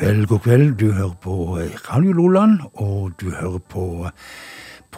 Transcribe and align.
kveld, 0.00 0.26
god 0.26 0.38
kveld. 0.38 0.74
Du 0.76 0.92
hører 0.92 1.16
på 1.22 1.56
Radio 1.88 2.12
Loland, 2.12 2.60
og 2.74 3.12
du 3.20 3.30
hører 3.30 3.58
på 3.68 4.08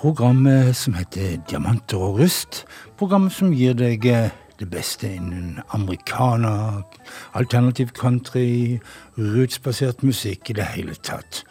programmet 0.03 0.75
som 0.77 0.97
heter 0.99 1.37
Diamanter 1.47 2.01
og 2.03 2.17
rust. 2.19 2.65
Programmet 2.99 3.31
som 3.35 3.53
gir 3.55 3.77
deg 3.79 4.03
det 4.59 4.67
beste 4.71 5.07
innen 5.07 5.61
americana, 5.77 6.83
alternativ 7.39 7.93
country, 7.95 8.81
rootsbasert 9.15 10.03
musikk 10.03 10.51
i 10.51 10.57
det 10.59 10.67
hele 10.75 10.97
tatt. 11.07 11.45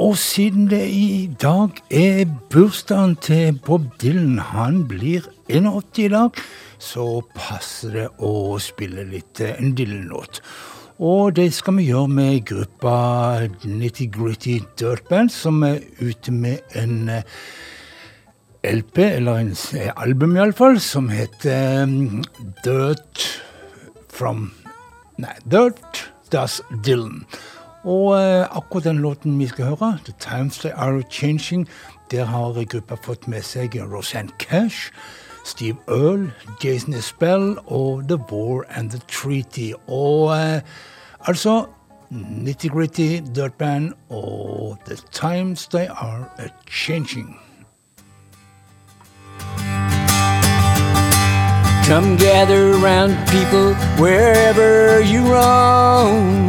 Og 0.00 0.16
siden 0.20 0.70
det 0.72 0.86
i 0.92 1.28
dag 1.40 1.76
er 1.92 2.24
bursdagen 2.52 3.16
til 3.20 3.60
Bob 3.66 3.90
Dylan, 4.00 4.38
han 4.38 4.82
blir 4.88 5.28
81 5.48 6.00
i 6.04 6.08
dag, 6.12 6.40
så 6.78 7.06
passer 7.36 7.92
det 7.92 8.08
å 8.24 8.56
spille 8.60 9.04
litt 9.08 9.40
en 9.40 9.76
Dylan-låt. 9.76 10.40
Og 10.96 11.34
det 11.36 11.50
skal 11.52 11.76
vi 11.76 11.90
gjøre 11.90 12.08
med 12.08 12.44
gruppa 12.48 13.48
Nitty 13.68 14.06
Gritty 14.12 14.62
Dirt 14.80 15.04
Band, 15.10 15.28
som 15.28 15.60
er 15.62 15.82
ute 16.00 16.32
med 16.32 16.72
en 16.72 17.10
eh, 17.12 17.22
LP, 18.64 18.98
eller 18.98 19.42
en 19.42 19.52
album 19.96 20.36
iallfall, 20.36 20.80
som 20.80 21.10
heter 21.12 21.82
um, 21.82 22.24
Dirt 22.64 23.26
from 24.08 24.54
Nei, 25.20 25.36
Dirt 25.44 26.06
Does 26.32 26.62
Dylan. 26.86 27.26
Og 27.84 28.16
uh, 28.16 28.48
akkurat 28.56 28.88
den 28.88 29.04
låten 29.04 29.36
vi 29.38 29.50
skal 29.52 29.74
høre, 29.74 29.98
The 30.08 30.16
Times 30.16 30.58
They 30.64 30.72
Are 30.72 31.04
Changing, 31.10 31.68
der 32.10 32.24
har 32.24 32.56
gruppa 32.64 32.96
fått 32.96 33.28
med 33.28 33.44
seg 33.44 33.76
Rosanne 33.84 34.32
Cash. 34.40 34.88
Steve 35.46 35.76
Earle, 35.88 36.32
Jason 36.64 36.92
Isbell 36.94 37.58
og 37.66 38.02
The 38.08 38.16
War 38.16 38.64
and 38.68 38.90
the 38.90 39.00
Treaty. 39.08 39.72
Og 39.86 40.36
eh, 40.36 40.60
altså 41.20 41.66
Nitty 42.10 42.66
Gritty, 42.66 43.20
Dirt 43.34 43.52
Band 43.52 43.92
og 44.10 44.78
The 44.86 44.96
Times 45.12 45.66
They 45.68 45.86
Are 45.90 46.24
a 46.38 46.48
Changing. 46.70 47.40
Come 51.86 52.16
gather 52.18 52.74
around 52.74 53.16
people 53.28 53.74
wherever 53.98 55.00
you 55.00 55.22
roam. 55.32 56.48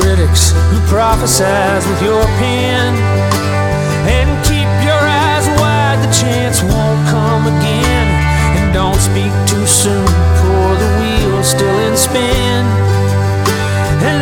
Critics 0.00 0.52
who 0.70 0.78
prophesize 0.86 1.84
with 1.88 2.00
your 2.02 2.22
pen. 2.40 2.94
And 4.06 4.28
keep 4.44 4.70
your 4.86 5.02
eyes 5.02 5.46
wide, 5.58 5.98
the 6.04 6.12
chance 6.12 6.62
won't 6.62 7.02
come 7.08 7.46
again. 7.46 8.06
And 8.56 8.74
don't 8.74 9.00
speak 9.00 9.32
too 9.50 9.66
soon, 9.66 10.06
for 10.40 10.66
the 10.82 10.90
wheel's 11.00 11.48
still 11.48 11.78
in 11.88 11.96
spin. 11.96 12.64
And 14.08 14.18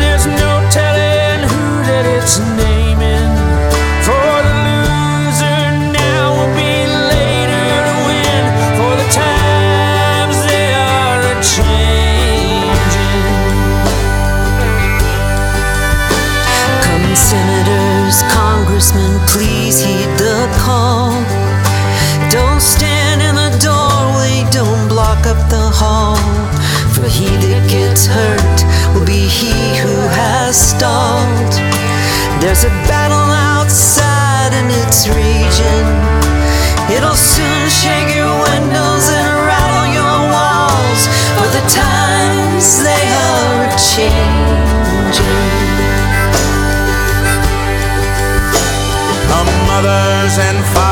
congressmen, 18.74 19.20
please 19.28 19.84
heed 19.84 20.10
the 20.18 20.48
call. 20.58 21.12
Don't 22.28 22.60
stand 22.60 23.22
in 23.22 23.36
the 23.36 23.56
doorway, 23.62 24.42
don't 24.50 24.88
block 24.88 25.26
up 25.26 25.38
the 25.48 25.70
hall. 25.70 26.18
For 26.90 27.06
he 27.06 27.30
that 27.46 27.70
gets 27.70 28.06
hurt 28.06 28.58
will 28.92 29.06
be 29.06 29.30
he 29.30 29.54
who 29.78 29.94
has 30.18 30.58
stalled. 30.58 31.54
There's 32.42 32.64
a 32.64 32.74
battle 32.90 33.30
outside 33.30 34.50
and 34.58 34.66
it's 34.82 35.06
raging. 35.06 35.86
It'll 36.90 37.14
soon 37.14 37.70
shake 37.70 38.10
your 38.10 38.34
windows 38.42 39.06
and 39.06 39.30
rattle 39.46 39.86
your 39.94 40.18
walls. 40.34 41.06
For 41.38 41.46
the 41.54 41.62
times 41.70 42.82
they 42.82 43.06
are 43.22 43.70
changing. 43.78 44.23
And 50.36 50.64
fathers 50.74 50.83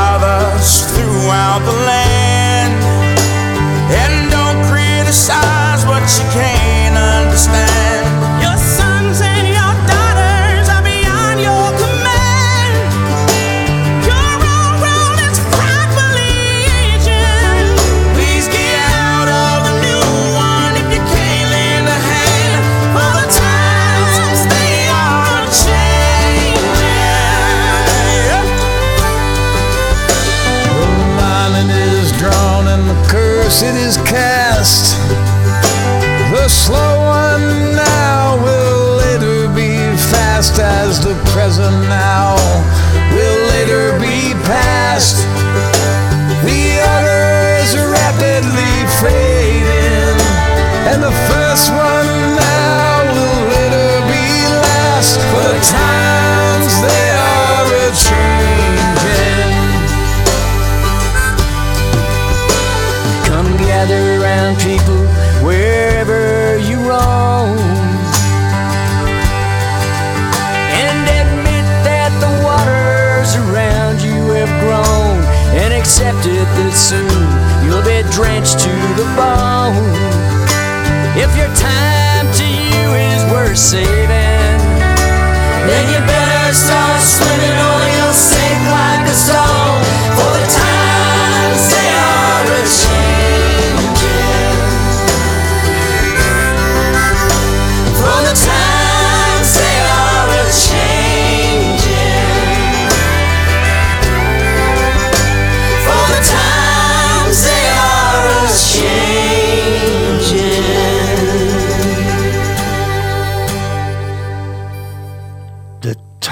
curse 33.53 33.63
it 33.63 33.77
is 33.77 33.97
cast. 34.09 34.42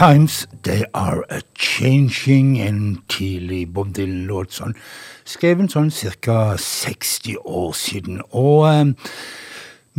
Times 0.00 0.47
They 0.62 0.85
Are 0.94 1.25
A 1.29 1.41
Changing, 1.55 2.58
en 2.58 3.02
tidlig 3.08 3.73
Bob 3.73 3.91
Dylan-låt. 3.93 4.55
sånn, 4.56 4.73
Skrevet 5.29 5.75
sånn 5.75 5.91
ca. 6.25 6.56
60 6.56 7.37
år 7.44 7.75
siden. 7.76 8.23
Og 8.32 8.64
eh, 8.70 8.94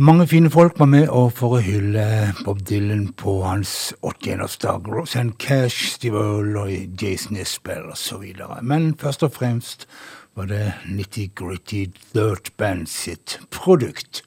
mange 0.02 0.26
fine 0.26 0.50
folk 0.50 0.80
var 0.82 0.90
med 0.90 1.06
og 1.06 1.30
for 1.38 1.54
å 1.54 1.62
hylle 1.62 2.34
Bob 2.42 2.64
Dylan 2.66 3.12
på 3.14 3.36
hans 3.44 3.94
81-årsdag. 4.02 4.90
Rosanne 4.90 5.38
Cash, 5.38 5.92
Steve 5.94 6.18
Earle 6.18 6.82
Jason 6.98 7.38
Isbell 7.38 7.86
osv. 7.94 8.26
Men 8.60 8.96
først 8.98 9.22
og 9.22 9.36
fremst 9.38 9.86
var 10.34 10.50
det 10.50 10.72
Nitty 10.90 11.28
Gritty 11.30 11.92
Dirt 12.10 12.50
Band 12.58 12.90
sitt 12.90 13.38
produkt. 13.54 14.24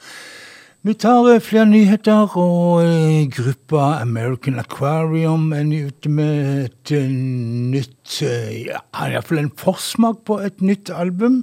Vi 0.85 0.93
tar 0.93 1.25
eh, 1.31 1.39
flere 1.41 1.65
nyheter, 1.65 2.35
og 2.37 2.83
eh, 2.85 3.23
gruppa 3.33 4.03
American 4.03 4.59
Aquarium 4.61 5.47
er 5.57 5.65
ute 5.87 6.11
med 6.13 6.67
et 6.67 6.91
eh, 6.93 7.07
nytt 7.09 8.19
ja, 8.21 8.83
Iallfall 9.07 9.41
en 9.41 9.49
forsmak 9.57 10.19
på 10.29 10.37
et 10.45 10.61
nytt 10.61 10.91
album. 10.93 11.39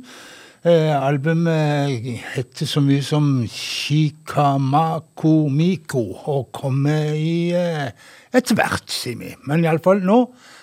Eh, 0.62 0.94
albumet 0.94 2.06
heter 2.37 2.71
så 2.71 2.85
mye 2.87 3.03
som 3.03 3.43
Shikamako 3.50 5.35
Miko 5.50 6.05
og 6.31 6.53
kommer 6.55 7.11
i 7.11 7.50
eh, 7.50 7.91
etter 8.31 8.61
hvert, 8.61 8.87
sier 8.94 9.19
vi. 9.19 9.35
Men 9.43 9.67
iallfall 9.67 10.06
nå 10.06 10.21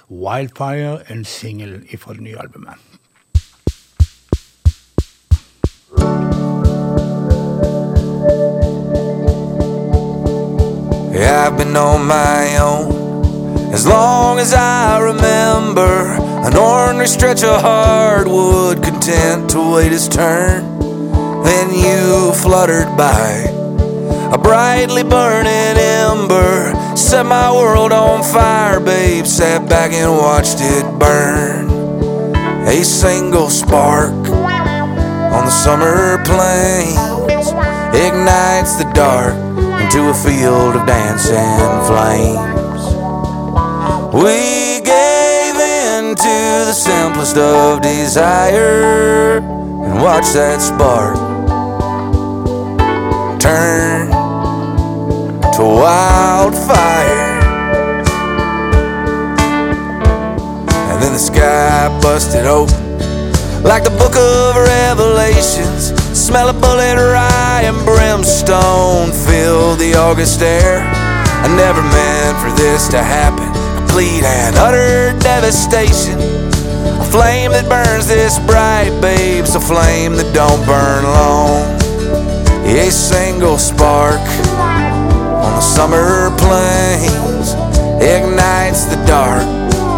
Wildfire, 0.08 1.02
en 1.12 1.28
singel 1.28 1.82
fra 2.00 2.16
det 2.16 2.30
nye 2.30 2.40
albumet. 2.40 2.89
I've 11.26 11.58
been 11.58 11.76
on 11.76 12.08
my 12.08 12.58
own 12.58 13.74
as 13.74 13.86
long 13.86 14.40
as 14.40 14.54
I 14.54 15.00
remember. 15.00 16.16
An 16.46 16.56
ornery 16.56 17.08
stretch 17.08 17.44
of 17.44 17.62
hardwood, 17.62 18.82
content 18.82 19.50
to 19.52 19.74
wait 19.74 19.92
his 19.92 20.08
turn. 20.08 20.80
Then 21.44 21.74
you 21.74 22.32
fluttered 22.34 22.96
by, 22.98 23.46
a 24.34 24.38
brightly 24.38 25.04
burning 25.04 25.78
ember. 25.78 26.74
Set 26.96 27.26
my 27.26 27.52
world 27.52 27.92
on 27.92 28.24
fire, 28.24 28.80
babe. 28.80 29.26
Sat 29.26 29.68
back 29.70 29.92
and 29.92 30.12
watched 30.12 30.58
it 30.60 30.86
burn. 31.00 31.70
A 32.68 32.84
single 32.84 33.50
spark 33.50 34.12
on 34.12 35.46
the 35.46 35.52
summer 35.52 36.24
plains 36.24 36.98
ignites 37.94 38.76
the 38.76 38.90
dark 38.94 39.49
into 39.90 40.08
a 40.08 40.14
field 40.14 40.76
of 40.76 40.86
dancing 40.86 41.36
flames. 41.88 42.86
We 44.14 44.82
gave 44.82 45.56
in 45.56 46.14
to 46.14 46.66
the 46.68 46.74
simplest 46.74 47.36
of 47.38 47.82
desire 47.82 49.38
and 49.40 50.00
watched 50.00 50.34
that 50.34 50.62
spark 50.62 51.16
turn 53.40 54.12
to 55.54 55.64
wildfire. 55.64 57.40
And 60.92 61.02
then 61.02 61.14
the 61.14 61.20
sky 61.20 62.00
busted 62.04 62.46
open 62.46 62.89
like 63.64 63.84
the 63.84 63.92
book 63.92 64.16
of 64.16 64.56
Revelations. 64.56 65.92
Smell 66.18 66.50
of 66.50 66.62
bullet 66.62 66.96
rye 66.96 67.64
and 67.66 67.78
brimstone 67.86 69.12
fill 69.12 69.76
the 69.76 69.96
August 69.96 70.42
air. 70.42 70.82
I 70.86 71.48
never 71.56 71.82
meant 71.82 72.38
for 72.40 72.52
this 72.62 72.88
to 72.90 73.02
happen. 73.02 73.48
Complete 73.78 74.24
and 74.24 74.56
utter 74.56 75.18
devastation. 75.20 76.20
A 77.00 77.06
flame 77.12 77.52
that 77.52 77.68
burns 77.68 78.08
this 78.08 78.40
bright, 78.40 78.92
babe's 79.02 79.56
a 79.56 79.60
flame 79.60 80.14
that 80.16 80.32
don't 80.34 80.64
burn 80.66 81.04
long. 81.04 81.64
A 82.66 82.92
single 82.92 83.58
spark 83.58 84.22
on 85.42 85.52
the 85.56 85.62
summer 85.62 86.30
plains 86.38 87.56
ignites 88.02 88.86
the 88.86 89.02
dark 89.06 89.44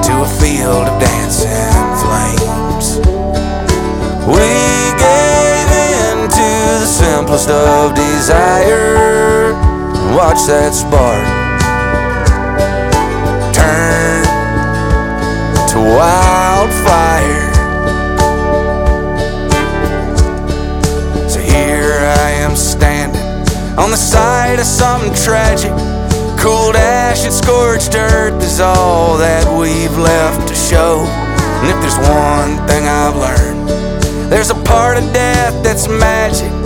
to 0.06 0.22
a 0.22 0.30
field 0.40 0.88
of 0.88 1.00
dancing 1.00 1.71
simplest 7.32 7.50
of 7.50 7.96
desire. 7.96 9.54
Watch 10.16 10.48
that 10.48 10.74
spark 10.74 11.24
turn 13.54 14.24
to 15.70 15.78
wildfire. 15.80 17.54
So 21.30 21.40
here 21.40 22.00
I 22.18 22.32
am 22.42 22.56
standing 22.56 23.22
on 23.78 23.92
the 23.92 23.98
side 23.98 24.60
of 24.60 24.66
something 24.66 25.14
tragic. 25.14 25.72
Cold 26.38 26.76
ash 26.76 27.24
and 27.24 27.34
scorched 27.34 27.96
earth 27.96 28.44
is 28.44 28.60
all 28.60 29.18
that 29.18 29.48
we've 29.58 29.98
left 29.98 30.48
to 30.50 30.56
show. 30.56 31.06
And 31.62 31.70
if 31.70 31.80
there's 31.80 31.98
one 31.98 32.68
thing 32.68 32.88
I've 32.88 33.16
learned, 33.16 33.70
there's 34.30 34.50
a 34.50 34.56
part 34.66 34.98
of 34.98 35.04
death 35.14 35.64
that's 35.64 35.88
magic 35.88 36.61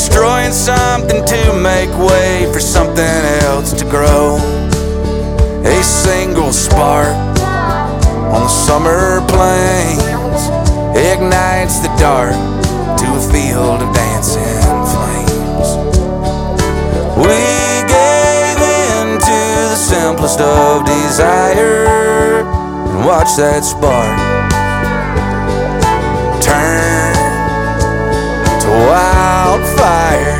destroying 0.00 0.50
something 0.50 1.22
to 1.26 1.52
make 1.60 1.90
way 1.98 2.50
for 2.50 2.58
something 2.58 3.20
else 3.44 3.74
to 3.74 3.84
grow. 3.84 4.36
A 5.62 5.82
single 5.82 6.54
spark 6.54 7.14
on 8.32 8.40
the 8.40 8.48
summer 8.48 9.20
plains 9.28 10.40
ignites 10.96 11.80
the 11.80 11.92
dark 12.00 12.32
to 12.96 13.06
a 13.12 13.22
field 13.30 13.82
of 13.82 13.94
dancing 13.94 14.80
flames. 14.88 15.68
We 17.20 17.44
gave 17.92 18.56
in 18.56 19.20
to 19.20 19.40
the 19.68 19.76
simplest 19.76 20.40
of 20.40 20.86
desire 20.86 22.40
and 22.88 23.04
watched 23.04 23.36
that 23.36 23.62
spark 23.64 24.16
turn 26.40 27.12
to 28.62 28.68
wild 28.88 29.19
wildfire. 29.80 30.36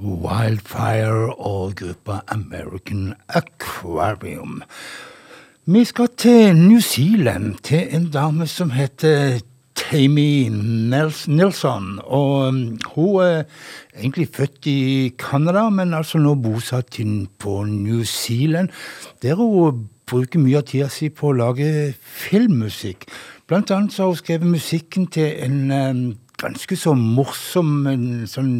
Wildfire 0.00 1.34
og 1.34 1.74
gruppa 1.76 2.20
American 2.28 3.14
Aquarium. 3.28 4.62
Vi 5.66 5.84
skal 5.84 6.08
til 6.16 6.56
New 6.56 6.80
Zealand, 6.80 7.54
til 7.62 7.94
en 7.94 8.10
dame 8.10 8.46
som 8.46 8.70
heter 8.70 9.38
Tammy 9.74 10.48
Nelson. 11.26 12.00
Og 12.04 12.48
um, 12.48 12.78
hun 12.94 13.22
er 13.22 13.42
egentlig 13.98 14.28
født 14.34 14.66
i 14.66 15.12
Canada, 15.18 15.68
men 15.68 15.94
altså 15.94 16.18
nå 16.18 16.34
bosatt 16.34 16.98
på 17.38 17.64
New 17.64 18.02
Zealand. 18.04 18.68
Der 19.22 19.34
hun 19.34 19.88
bruker 20.06 20.38
mye 20.38 20.60
av 20.60 20.68
tida 20.70 20.88
si 20.92 21.08
på 21.10 21.30
å 21.30 21.36
lage 21.36 21.94
filmmusikk. 21.98 23.08
Blant 23.46 23.70
annet 23.74 23.92
så 23.94 24.04
har 24.04 24.14
hun 24.14 24.20
skrevet 24.20 24.54
musikken 24.54 25.06
til 25.10 25.34
en 25.42 26.16
ganske 26.40 26.76
så 26.76 26.94
morsom 26.94 27.86
en 27.90 28.08
sånn 28.30 28.56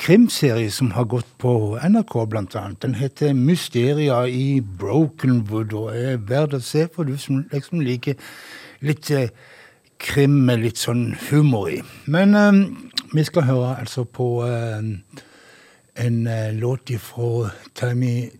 krimserie 0.00 0.70
som 0.72 0.90
har 0.96 1.04
gått 1.04 1.28
på 1.38 1.52
NRK, 1.76 2.14
blant 2.30 2.56
annet. 2.56 2.82
Den 2.82 2.94
heter 2.94 3.32
'Mysteria 3.34 4.24
i 4.26 4.60
Brokenwood' 4.60 5.74
og 5.74 5.96
er 5.96 6.16
verdt 6.16 6.54
å 6.54 6.60
se 6.60 6.88
for 6.94 7.04
du 7.04 7.16
som 7.18 7.44
liksom 7.52 7.80
liker 7.80 8.14
litt 8.80 9.10
uh, 9.10 9.28
krim 9.98 10.46
med 10.46 10.62
litt 10.64 10.78
sånn 10.78 11.16
humor 11.28 11.68
i. 11.68 11.82
Men 12.06 12.34
um, 12.34 12.90
vi 13.12 13.24
skal 13.24 13.42
høre 13.42 13.76
altså 13.80 14.04
på 14.04 14.44
uh, 14.44 14.80
en 15.96 16.26
uh, 16.26 16.52
låt 16.56 16.90
fra 16.98 17.50
Tammy, 17.74 18.30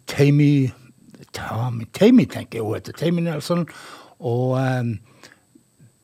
Tammy, 1.32 1.84
Tammy 1.92 2.24
tenker 2.24 2.58
jeg 2.58 2.62
hun 2.62 2.74
heter. 2.74 2.92
Tammy 2.92 3.20
Nelson. 3.20 3.66
Og 4.18 4.50
um, 4.50 4.98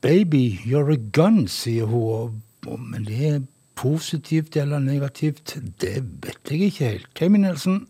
'Baby, 0.00 0.60
you're 0.64 0.92
a 0.92 0.96
gun', 1.12 1.48
sier 1.48 1.84
hun. 1.84 2.42
Men 2.78 3.04
det 3.04 3.28
er 3.28 3.40
positivt 3.74 4.56
eller 4.56 4.78
negativt, 4.78 5.58
det 5.80 6.04
vet 6.22 6.50
jeg 6.50 6.60
ikke 6.60 6.84
helt. 6.84 7.08
Tammy 7.14 7.38
Nelson. 7.38 7.86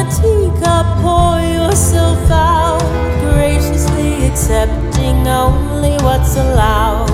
China 0.00 0.10
teacup, 0.16 0.86
pour 1.02 1.40
yourself 1.40 2.30
out, 2.30 2.80
graciously 3.20 4.26
accepting 4.26 5.26
only 5.26 5.92
what's 6.02 6.36
allowed. 6.36 7.10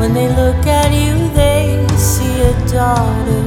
When 0.00 0.14
they 0.14 0.28
look 0.28 0.66
at 0.66 0.92
you, 0.92 1.28
they 1.34 1.84
see 1.96 2.42
a 2.42 2.52
daughter. 2.68 3.44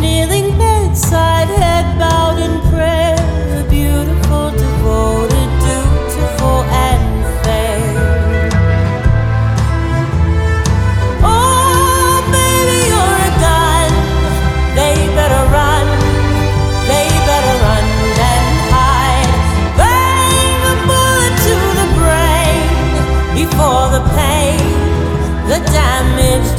Kneeling 0.00 0.58
bedside, 0.58 1.48
head 1.48 1.98
bowed 1.98 2.38
in 2.38 2.60
prayer, 2.70 3.16
a 3.60 3.68
beautiful, 3.70 4.50
devoted, 4.50 5.37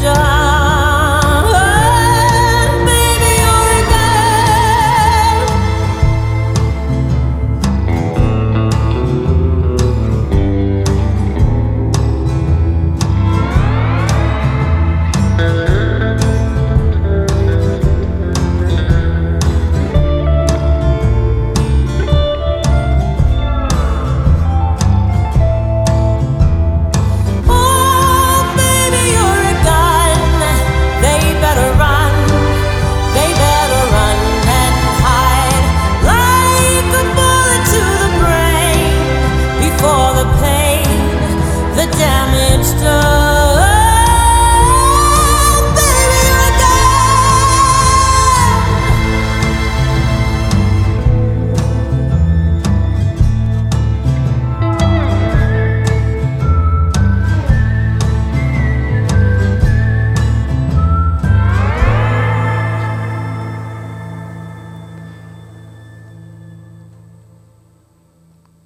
damage 0.01 0.38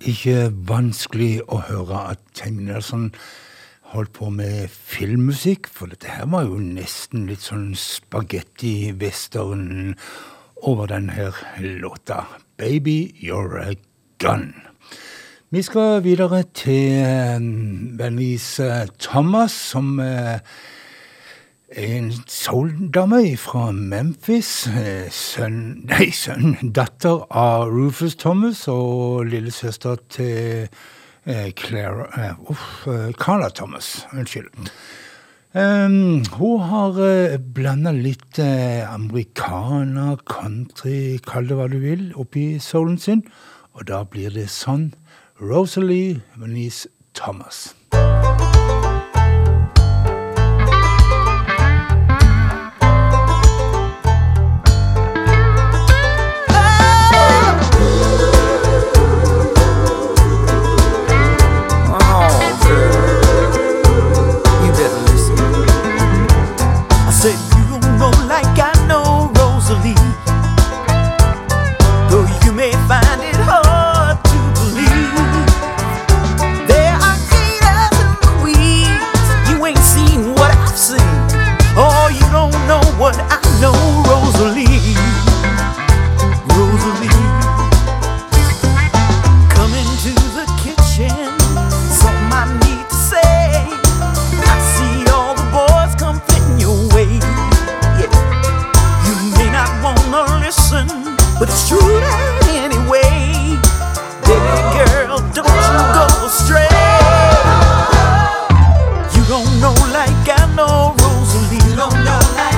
Ikke 0.03 0.49
vanskelig 0.67 1.39
å 1.47 1.61
høre 1.63 1.95
at 2.11 2.19
Tim 2.35 2.57
Nelson 2.67 3.15
holdt 3.93 4.11
på 4.17 4.27
med 4.35 4.67
filmmusikk, 4.67 5.69
for 5.71 5.87
dette 5.87 6.11
her 6.11 6.27
var 6.27 6.43
jo 6.49 6.57
nesten 6.59 7.23
litt 7.29 7.39
sånn 7.45 7.69
spagetti-western 7.79 9.95
over 10.59 10.91
den 10.91 11.07
her 11.15 11.31
låta. 11.79 12.27
Baby, 12.59 13.15
you're 13.15 13.63
a 13.63 13.79
gun. 14.19 14.51
Vi 15.55 15.63
skal 15.63 16.03
videre 16.03 16.43
til 16.51 17.39
Vennlis 17.95 18.59
Thomas, 18.99 19.55
som 19.71 20.03
eh, 20.03 20.43
en 21.75 22.11
soul-dame 22.27 23.37
fra 23.37 23.71
Memphis. 23.71 24.67
eh, 24.67 25.09
Sønn, 25.11 25.85
nei, 25.89 26.11
sønn, 26.11 26.57
datter 26.73 27.23
av 27.29 27.71
Rufus 27.73 28.15
Thomas 28.15 28.67
og 28.71 29.25
lillesøster 29.31 30.01
til 30.13 30.67
eh, 31.25 31.49
Claire 31.57 32.07
eh, 32.17 32.51
Uff, 32.51 32.87
eh, 32.87 33.11
Carla 33.17 33.49
Thomas. 33.49 34.05
Unnskyld. 34.13 34.69
Um, 35.53 36.23
hun 36.39 36.63
har 36.65 36.97
uh, 36.97 37.37
blanda 37.37 37.91
litt 37.93 38.39
uh, 38.41 38.89
americana, 38.89 40.15
country, 40.25 41.19
kall 41.21 41.45
det 41.45 41.59
hva 41.59 41.67
du 41.69 41.77
vil, 41.83 42.07
oppi 42.17 42.57
soulen 42.57 42.97
sin. 42.97 43.21
Og 43.77 43.85
da 43.91 44.01
blir 44.09 44.33
det 44.33 44.47
sånn. 44.49 44.91
Rosalie 45.37 46.21
Venice 46.37 46.89
Thomas. 47.13 47.75
Don't 109.43 109.59
know 109.59 109.73
like 109.91 110.29
I 110.29 110.55
know 110.55 110.95
Rosalie. 110.99 111.57
You 111.69 111.75
don't 111.75 111.93
know 112.05 112.19
like 112.35 112.52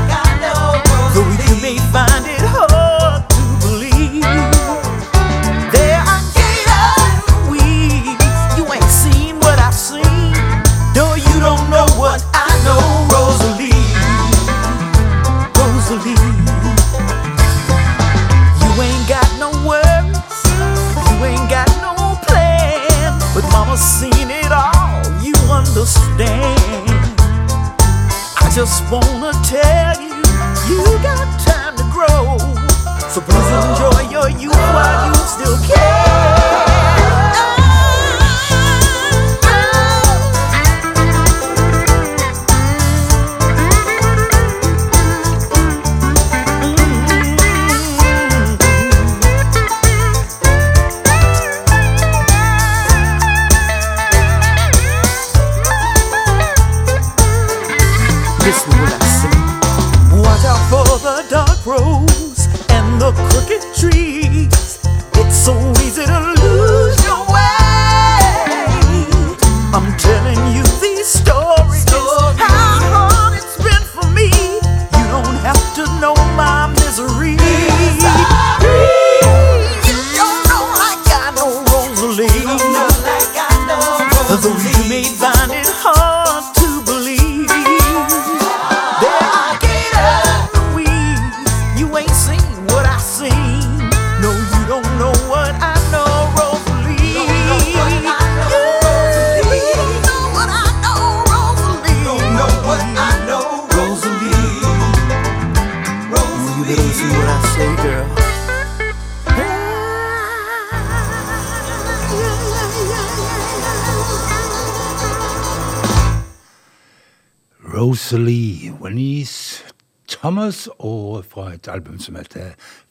Rosalie 117.86 118.74
Wennies 118.82 119.64
Thomas, 120.08 120.70
og 120.80 121.26
fra 121.26 121.54
et 121.54 121.68
album 121.68 122.00
som 122.00 122.16
heter 122.16 122.42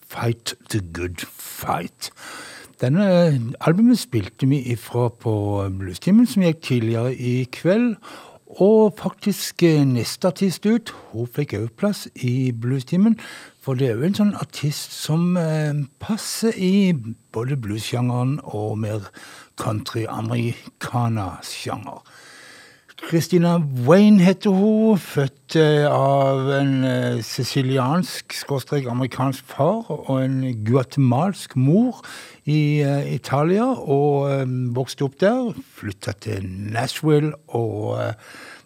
Fight 0.06 0.54
the 0.70 0.80
Good 0.94 1.16
Fight. 1.38 2.10
Denne 2.80 3.40
albumet 3.60 3.98
spilte 3.98 4.46
vi 4.46 4.62
ifra 4.62 5.08
på 5.08 5.68
Bluestimen, 5.78 6.26
som 6.30 6.42
gikk 6.46 6.62
tidligere 6.62 7.14
i 7.14 7.44
kveld. 7.50 7.96
Og 8.46 8.94
faktisk 8.98 9.62
eh, 9.66 9.84
neste 9.84 10.28
artist 10.30 10.66
ut, 10.66 10.94
hun 11.10 11.26
fikk 11.26 11.52
òg 11.58 11.68
plass 11.74 12.08
i 12.14 12.52
Bluestimen. 12.52 13.18
For 13.66 13.74
det 13.74 13.88
er 13.88 13.94
jo 13.98 14.02
en 14.06 14.14
sånn 14.20 14.34
artist 14.38 14.92
som 14.94 15.36
eh, 15.40 15.74
passer 15.98 16.52
i 16.54 16.94
både 17.34 17.56
bluesjangeren 17.58 18.40
og 18.44 18.78
mer 18.84 19.00
country-americana-sjanger. 19.58 21.98
Christina 23.08 23.58
Wayne 23.86 24.20
heter 24.24 24.50
hun, 24.50 24.96
født 24.98 25.56
eh, 25.60 25.84
av 25.84 26.48
en 26.56 26.72
eh, 26.88 27.18
siciliansk, 27.22 28.32
skråstrek 28.32 28.88
amerikansk 28.88 29.44
far 29.52 29.90
og 29.92 30.22
en 30.22 30.38
guatemalsk 30.64 31.52
mor 31.60 32.00
i 32.48 32.80
eh, 32.80 33.12
Italia, 33.12 33.66
og 33.66 34.48
vokste 34.76 35.04
opp 35.04 35.20
der. 35.20 35.52
Flytta 35.76 36.16
til 36.24 36.48
Nashville, 36.48 37.34
og 37.52 38.00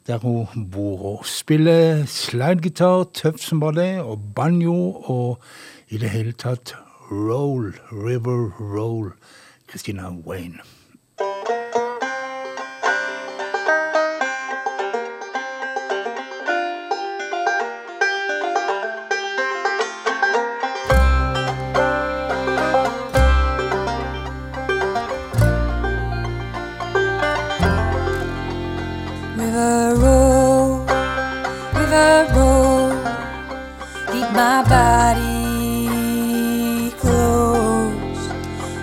der 0.07 0.23
hun 0.23 0.71
bor 0.71 1.05
og 1.17 1.27
spiller 1.27 2.07
slidegitar, 2.07 3.09
tøff 3.19 3.43
som 3.43 3.61
bare 3.65 3.81
det, 3.81 3.93
og 4.07 4.23
banjo, 4.39 4.79
og 5.11 5.43
i 5.91 5.99
det 5.99 6.15
hele 6.15 6.33
tatt 6.39 6.77
roll, 7.11 7.73
river 7.91 8.53
roll. 8.63 9.13
Christina 9.69 10.09
Wayne. 10.25 10.78
My 34.39 34.63
body 34.63 35.91
close 36.93 38.23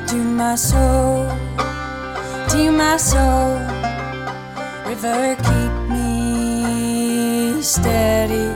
to 0.09 0.17
my 0.41 0.55
soul, 0.55 1.29
to 2.49 2.71
my 2.71 2.97
soul. 2.97 3.57
River, 4.85 5.37
keep 5.47 5.73
me 5.93 7.61
steady 7.61 8.47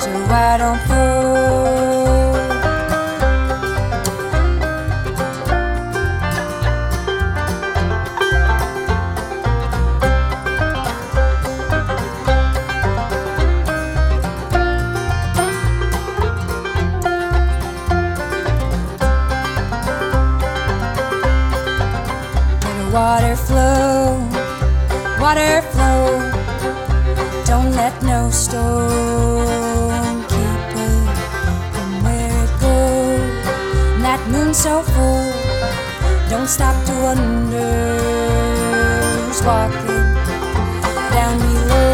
so 0.00 0.10
I 0.30 0.56
don't 0.62 0.80
fall. 0.88 2.03
Stone 28.34 30.24
keep 30.24 30.74
it 30.74 31.06
from 31.72 31.90
where 32.02 32.34
it 32.44 32.50
goes. 32.60 34.02
That 34.02 34.20
moon 34.28 34.52
so 34.52 34.82
full, 34.82 35.32
don't 36.28 36.48
stop 36.48 36.74
to 36.86 36.92
wonder 37.06 37.94
who's 39.14 39.40
walking 39.42 40.04
down 41.14 41.38
below. 41.38 41.84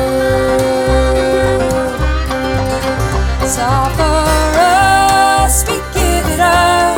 It's 3.45 3.59
all 3.59 3.91
for 3.99 4.25
us, 4.57 5.63
we 5.69 5.77
give 5.93 6.27
it 6.35 6.41
up. 6.41 6.97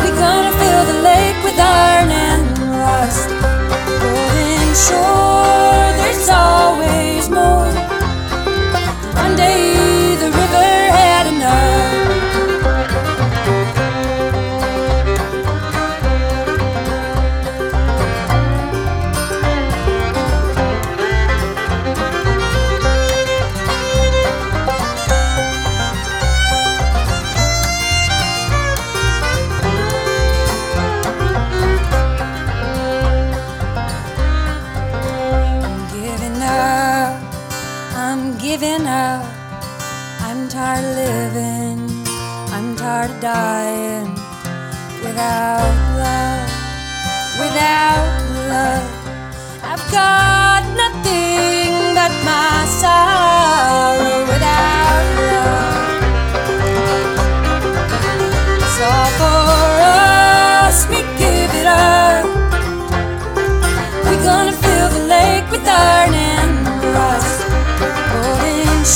We're 0.00 0.16
gonna 0.16 0.52
fill 0.60 0.84
the 0.92 0.98
lake 1.02 1.38
with 1.44 1.58
iron 1.60 2.10
and 2.10 2.58
rust. 2.80 3.28
Golden 4.00 4.72
shore, 4.86 5.89
always 6.30 7.28
more. 7.30 7.59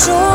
좀 0.05 0.34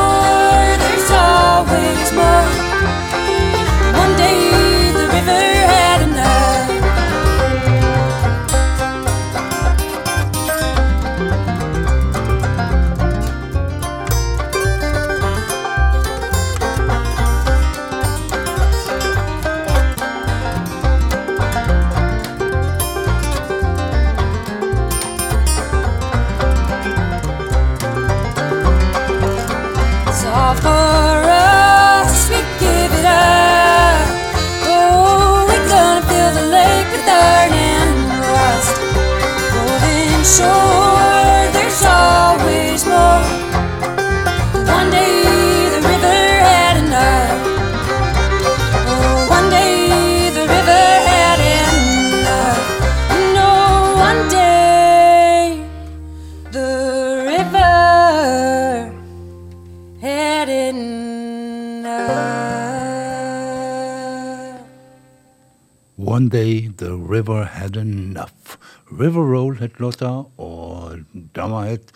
låta, 69.90 70.24
og 70.38 70.98
dama 71.34 71.64
het 71.66 71.92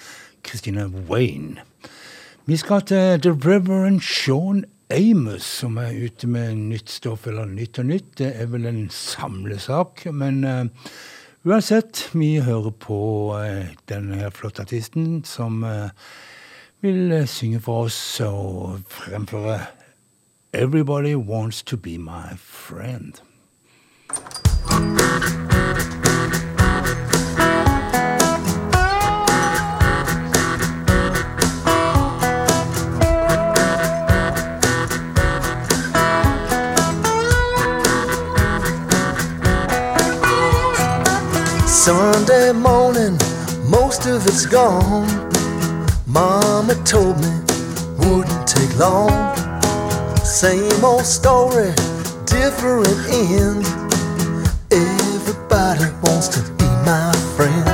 Christina 0.46 0.86
Wayne. 0.86 1.62
Vi 2.46 2.56
skal 2.56 2.82
til 2.82 3.20
The 3.22 3.30
Reverend 3.30 4.00
Sean 4.00 4.64
Amos, 4.90 5.42
som 5.42 5.76
er 5.76 5.94
ute 6.04 6.26
med 6.26 6.54
nytt 6.54 6.90
stoff, 6.90 7.26
eller 7.26 7.46
Nytt 7.46 7.78
og 7.78 7.86
nytt. 7.86 8.18
Det 8.18 8.32
er 8.36 8.46
vel 8.46 8.66
en 8.66 8.90
samlesak, 8.90 10.04
men 10.12 10.44
uh, 10.44 10.64
uansett, 11.44 12.10
vi 12.12 12.36
hører 12.40 12.70
på 12.70 12.98
uh, 13.38 13.64
denne 13.88 14.30
flotte 14.30 14.62
artisten 14.62 15.24
som 15.24 15.62
uh, 15.64 15.88
vil 16.80 17.24
synge 17.26 17.60
for 17.60 17.86
oss 17.86 18.20
og 18.20 18.82
fremføre 18.88 19.60
Everybody 20.52 21.14
Wants 21.16 21.62
To 21.62 21.76
Be 21.76 21.98
My 21.98 22.36
Friend. 22.36 23.22
Sunday 41.84 42.50
morning, 42.50 43.18
most 43.68 44.06
of 44.06 44.26
it's 44.26 44.46
gone. 44.46 45.06
Mama 46.06 46.74
told 46.82 47.20
me 47.20 47.28
wouldn't 47.98 48.48
take 48.48 48.74
long. 48.78 49.36
Same 50.24 50.82
old 50.82 51.04
story, 51.04 51.74
different 52.24 52.88
end. 53.10 53.66
Everybody 54.72 55.84
wants 56.02 56.28
to 56.28 56.40
be 56.56 56.64
my 56.88 57.12
friend. 57.36 57.68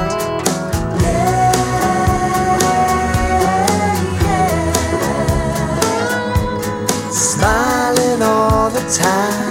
Smiling 7.12 8.22
all 8.22 8.70
the 8.70 8.82
time, 8.90 9.49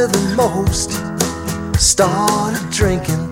faster 0.00 0.06
than 0.06 0.36
most. 0.36 0.90
Started 1.78 2.70
drinking 2.70 3.30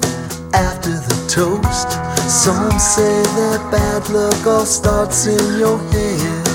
after 0.54 0.90
the 0.90 1.26
toast. 1.28 1.90
Some 2.28 2.78
say 2.78 3.22
that 3.22 3.68
bad 3.70 4.08
luck 4.10 4.46
all 4.46 4.66
starts 4.66 5.26
in 5.26 5.58
your 5.58 5.78
head. 5.92 6.48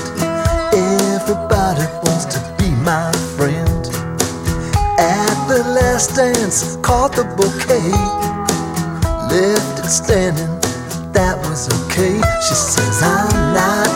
Everybody 0.74 1.86
wants 2.04 2.26
to 2.34 2.40
be 2.58 2.70
my 2.82 3.10
friend. 3.36 3.86
At 4.98 5.48
the 5.48 5.62
last 5.74 6.16
dance, 6.16 6.76
caught 6.82 7.12
the 7.12 7.24
bouquet 7.36 7.90
left 9.30 9.78
it 9.80 9.88
standing, 9.88 10.60
that 11.12 11.36
was 11.48 11.68
okay. 11.86 12.20
She 12.46 12.54
says, 12.54 13.02
I'm 13.02 13.54
not 13.54 13.93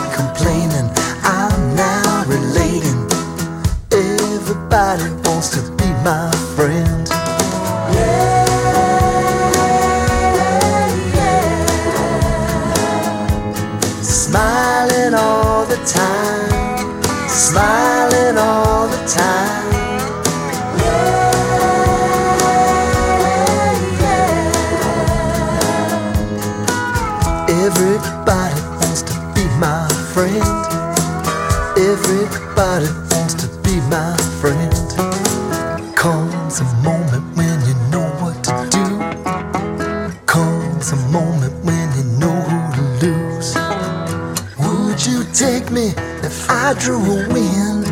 you 45.09 45.23
take 45.33 45.71
me 45.71 45.93
if 46.23 46.49
I 46.49 46.75
drew 46.79 47.01
a 47.01 47.27
wind? 47.33 47.85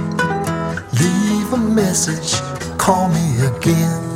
Leave 1.02 1.54
a 1.54 1.58
message, 1.58 2.40
call 2.78 3.10
me 3.10 3.46
again. 3.46 4.07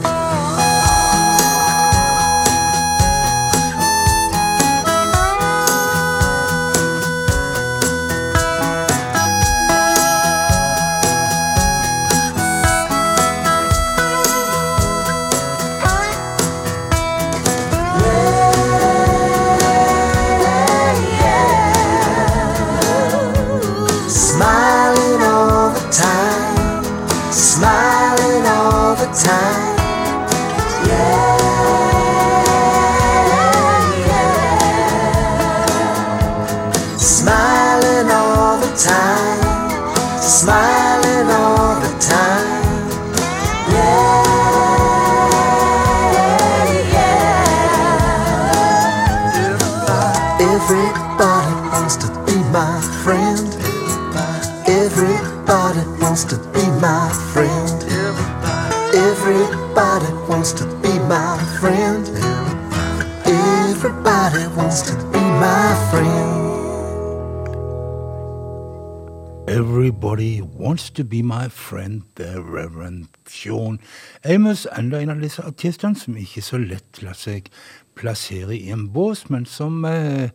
Everybody 70.12 70.42
Wants 70.42 70.90
To 70.90 71.06
Be 71.06 71.22
My 71.22 71.48
Friend, 71.48 72.02
The 72.16 72.42
Reverend 72.42 73.08
Sean 73.30 73.80
Amos. 74.26 74.68
Enda 74.78 75.00
en 75.00 75.10
av 75.10 75.22
disse 75.24 75.40
artistene 75.40 75.96
som 75.96 76.18
ikke 76.20 76.42
så 76.44 76.58
lett 76.60 77.00
lar 77.00 77.16
seg 77.16 77.48
plassere 77.96 78.58
i 78.58 78.74
en 78.76 78.90
bås, 78.92 79.30
men 79.32 79.46
som 79.48 79.86
eh, 79.88 80.34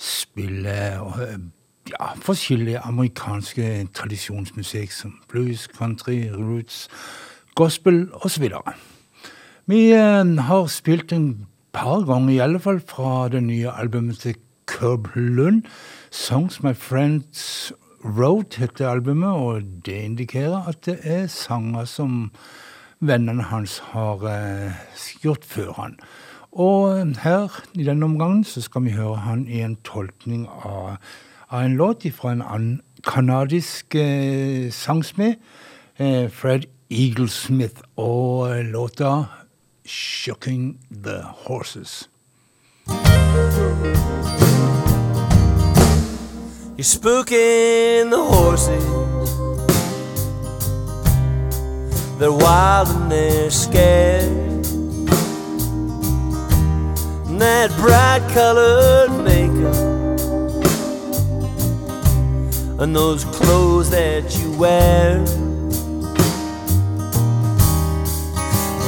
spiller 0.00 1.04
eh, 1.26 1.36
ja, 1.92 2.08
forskjellige 2.24 2.80
amerikanske 2.88 3.68
tradisjonsmusikk 3.92 4.96
som 4.96 5.18
blues, 5.28 5.66
country, 5.76 6.30
roots, 6.32 6.86
gospel 7.54 8.06
osv. 8.24 8.48
Vi 9.68 9.82
eh, 9.92 10.32
har 10.48 10.72
spilt 10.72 11.12
en 11.12 11.28
par 11.76 12.08
ganger, 12.08 12.32
i 12.32 12.40
alle 12.48 12.64
fall 12.64 12.80
fra 12.80 13.28
det 13.28 13.44
nye 13.44 13.76
albumet 13.76 14.24
til 14.24 14.40
Curb 14.72 15.12
Lund. 15.16 15.66
Songs 16.10 16.62
My 16.62 16.72
Friends 16.72 17.74
Wrote 18.04 18.58
heter 18.58 18.88
albumet, 18.88 19.30
og 19.30 19.62
det 19.86 19.94
indikerer 20.04 20.68
at 20.68 20.84
det 20.86 20.98
er 21.02 21.26
sanger 21.30 21.84
som 21.84 22.30
vennene 22.98 23.42
hans 23.46 23.78
har 23.92 24.24
eh, 24.26 24.74
gjort 25.22 25.44
før 25.46 25.72
han. 25.76 25.96
Og 26.52 27.14
her, 27.22 27.62
i 27.74 27.84
denne 27.86 28.04
omgangen, 28.04 28.44
så 28.44 28.60
skal 28.60 28.84
vi 28.84 28.96
høre 28.96 29.22
han 29.22 29.46
i 29.48 29.62
en 29.62 29.76
tolkning 29.86 30.48
av, 30.48 30.98
av 31.48 31.62
en 31.62 31.76
låt 31.78 32.06
fra 32.12 32.32
en 32.34 32.42
annen 32.42 32.80
kanadisk 33.06 33.94
eh, 33.94 34.70
sangsmed, 34.70 35.34
eh, 35.98 36.30
Fred 36.30 36.66
Eaglesmith, 36.90 37.82
og 37.96 38.64
låta 38.64 39.24
'Shocking 39.84 40.78
the 40.90 41.22
Horses'. 41.46 42.08
You're 46.82 46.98
spooking 46.98 48.10
the 48.10 48.24
horses. 48.24 48.84
They're 52.18 52.32
wild 52.32 52.88
and 52.88 53.12
they're 53.12 53.50
scared. 53.52 54.66
And 57.28 57.40
that 57.40 57.70
bright 57.78 58.28
colored 58.34 59.12
makeup 59.22 59.76
and 62.80 62.96
those 62.96 63.24
clothes 63.26 63.88
that 63.90 64.36
you 64.40 64.50
wear. 64.58 65.22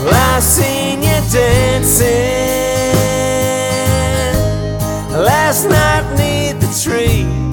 Well, 0.02 0.35
I 0.35 0.40
seen 0.40 0.98
you 0.98 1.20
dancing 1.30 2.09
last 5.12 5.68
night 5.68 6.02
neath 6.16 6.59
the 6.59 6.90
trees. 6.90 7.43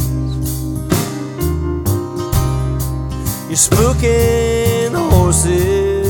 You're 3.52 3.58
spooking 3.58 4.96
horses. 4.96 6.08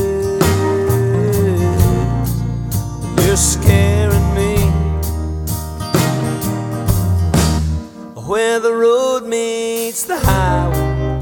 You're 3.26 3.36
scaring 3.36 4.34
me. 4.36 4.58
Where 8.14 8.60
the 8.60 8.72
road 8.72 9.26
meets 9.26 10.04
the 10.04 10.20
highway. 10.20 11.18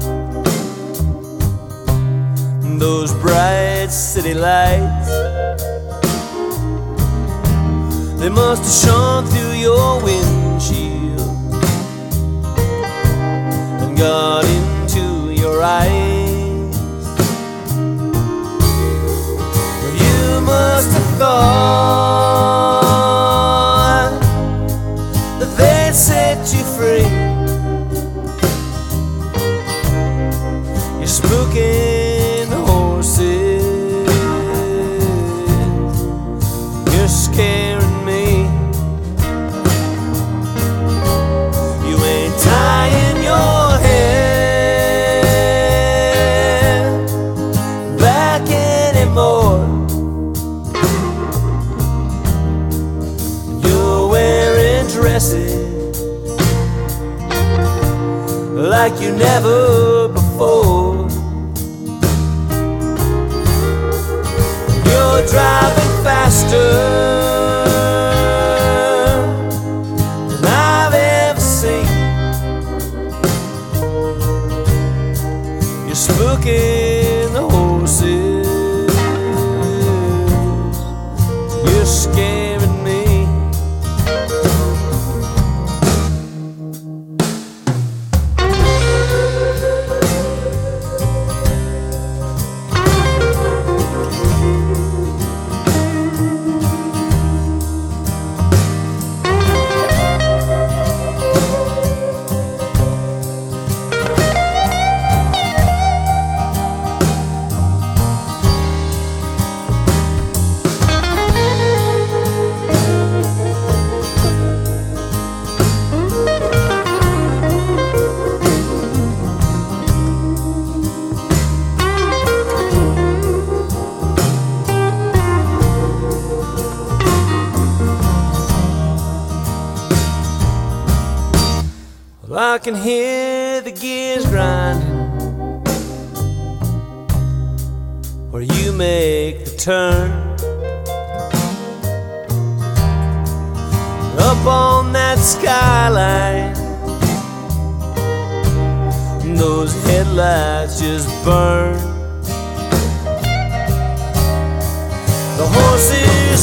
Those 2.77 3.11
bright 3.13 3.89
city 3.89 4.35
lights. 4.35 5.09
They 8.19 8.29
must 8.29 8.61
have 8.61 8.93
shone 8.93 9.25
through 9.25 9.53
your 9.53 10.03
windshield 10.03 11.21
and 13.81 13.97
got 13.97 14.45
into 14.45 15.31
your 15.31 15.63
eyes. 15.63 16.10
You 20.81 20.87
must 20.87 20.97
thought 21.19 22.81
that 25.39 25.51
they'd 25.55 25.93
set 25.93 26.51
you 26.55 26.63
free. 26.63 27.20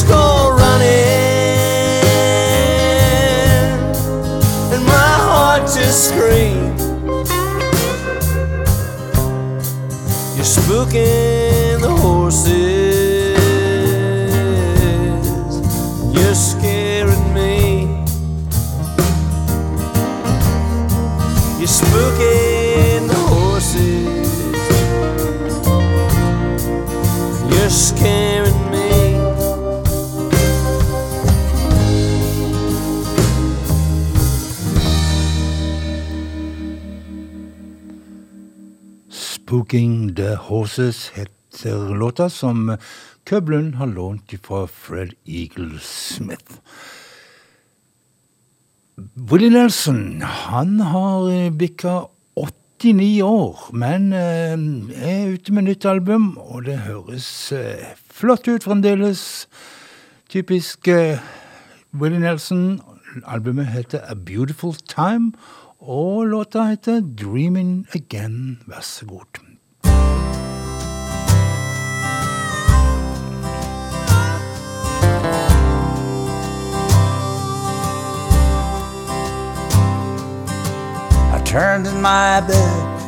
Go 0.03 0.55
running 0.57 0.87
and 4.73 4.85
my 4.85 5.13
heart 5.27 5.61
just 5.63 6.09
screams. 6.09 6.81
You're 10.35 10.45
spooking 10.45 11.48
Spooking 39.69 40.15
the 40.15 40.35
Horses 40.35 41.11
heter 41.13 41.93
låta 41.93 42.29
som 42.29 42.77
Køblund 43.23 43.75
har 43.75 43.85
lånt 43.85 44.33
fra 44.41 44.67
Fred 44.67 45.11
Eagle 45.27 45.79
Smith. 45.79 46.57
Willie 49.15 49.49
Nelson 49.49 50.21
han 50.21 50.79
har 50.79 51.29
eh, 51.29 51.51
bikka 51.51 52.07
89 52.35 53.21
år, 53.21 53.69
men 53.73 54.13
eh, 54.13 54.57
er 55.05 55.35
ute 55.35 55.53
med 55.53 55.67
nytt 55.67 55.85
album, 55.85 56.37
og 56.37 56.65
det 56.65 56.79
høres 56.87 57.51
eh, 57.51 57.93
flott 58.09 58.47
ut 58.47 58.65
fremdeles. 58.65 59.45
Typisk 60.29 60.89
Willie 61.93 62.19
Nelson. 62.19 62.81
Albumet 63.27 63.67
heter 63.67 64.01
A 64.09 64.15
Beautiful 64.15 64.73
Time, 64.73 65.33
og 65.79 66.25
låta 66.25 66.65
heter 66.71 67.01
Dreaming 67.01 67.85
Again. 67.93 68.57
Vær 68.65 68.81
så 68.81 69.05
god. 69.05 69.48
Turned 81.49 81.87
in 81.87 81.99
my 81.99 82.39
bed 82.41 83.01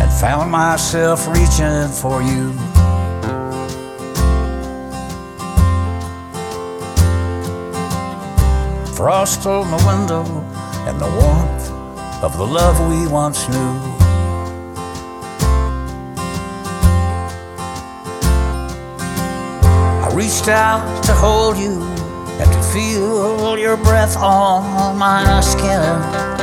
and 0.00 0.12
found 0.20 0.48
myself 0.52 1.26
reaching 1.26 1.88
for 1.88 2.22
you. 2.22 2.52
Frost 8.94 9.46
on 9.46 9.68
the 9.68 9.82
window 9.84 10.22
and 10.86 11.00
the 11.00 11.10
warmth 11.20 12.22
of 12.22 12.38
the 12.38 12.46
love 12.46 12.78
we 12.88 13.08
once 13.08 13.48
knew. 13.48 13.74
I 20.04 20.12
reached 20.14 20.46
out 20.46 21.02
to 21.02 21.12
hold 21.12 21.56
you 21.56 21.82
and 22.38 22.52
to 22.52 22.62
feel 22.72 23.58
your 23.58 23.76
breath 23.76 24.16
on 24.16 24.96
my 24.96 25.40
skin. 25.40 26.39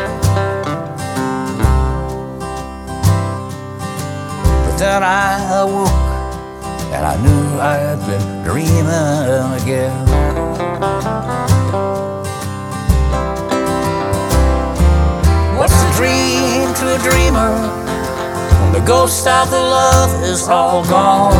Then 4.77 5.01
I 5.01 5.61
awoke 5.61 5.89
and 6.93 7.03
I 7.03 7.15
knew 7.23 7.59
I 7.59 7.77
had 7.77 7.99
been 8.05 8.43
dreaming 8.43 9.49
again. 9.59 10.05
What's 15.57 15.73
a 15.73 15.91
dream 15.97 16.75
to 16.75 16.85
a 16.93 16.99
dreamer 17.09 17.57
when 18.61 18.73
the 18.73 18.85
ghost 18.85 19.25
of 19.25 19.49
the 19.49 19.57
love 19.57 20.23
is 20.23 20.47
all 20.47 20.85
gone? 20.85 21.33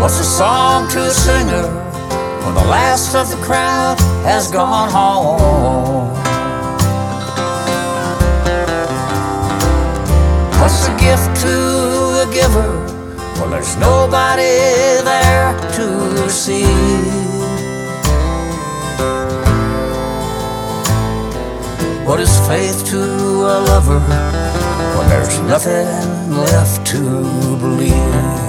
What's 0.00 0.20
a 0.20 0.24
song 0.24 0.88
to 0.90 1.00
a 1.02 1.10
singer 1.10 1.66
when 2.44 2.54
the 2.54 2.68
last 2.70 3.16
of 3.16 3.28
the 3.28 3.44
crowd 3.44 3.98
has 4.22 4.48
gone 4.48 4.90
home? 4.92 5.97
Giver 12.40 12.72
when 13.40 13.50
there's 13.50 13.76
nobody 13.78 14.54
there 15.10 15.50
to 15.76 15.86
receive? 16.22 16.68
What 22.06 22.20
is 22.20 22.32
faith 22.46 22.78
to 22.92 23.00
a 23.54 23.56
lover 23.70 24.00
when 24.96 25.06
there's 25.08 25.38
nothing 25.52 25.88
left 26.30 26.86
to 26.92 27.00
believe? 27.62 28.47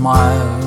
Smile. 0.00 0.60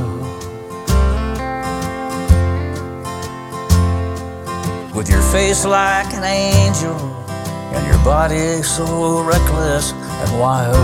With 4.93 5.09
your 5.09 5.23
face 5.33 5.65
like 5.65 6.13
an 6.13 6.23
angel 6.23 6.95
and 7.73 7.83
your 7.87 7.97
body 8.05 8.61
so 8.61 9.23
reckless 9.23 9.91
and 10.21 10.39
wild. 10.39 10.75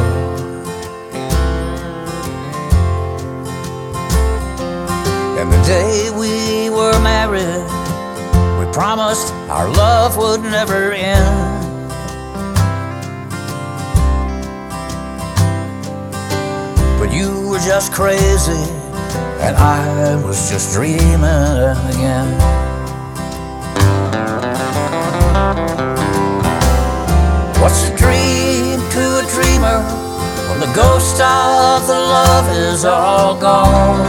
And 5.40 5.48
the 5.54 5.62
day 5.76 6.10
we 6.18 6.72
were 6.72 6.98
married, 7.04 7.68
we 8.58 8.66
promised 8.74 9.32
our 9.58 9.70
love 9.70 10.18
would 10.18 10.42
never 10.42 10.92
end. 10.92 11.59
But 17.00 17.14
you 17.14 17.48
were 17.48 17.60
just 17.60 17.94
crazy, 17.94 18.62
and 19.40 19.56
I 19.56 20.22
was 20.22 20.50
just 20.52 20.74
dreaming 20.74 21.24
again. 21.24 22.28
What's 27.62 27.88
a 27.88 27.96
dream 27.96 28.82
to 28.92 29.04
a 29.16 29.26
dreamer 29.32 29.80
when 30.50 30.60
the 30.60 30.72
ghost 30.76 31.22
of 31.22 31.88
the 31.88 31.94
love 31.94 32.50
is 32.58 32.84
all 32.84 33.40
gone? 33.40 34.00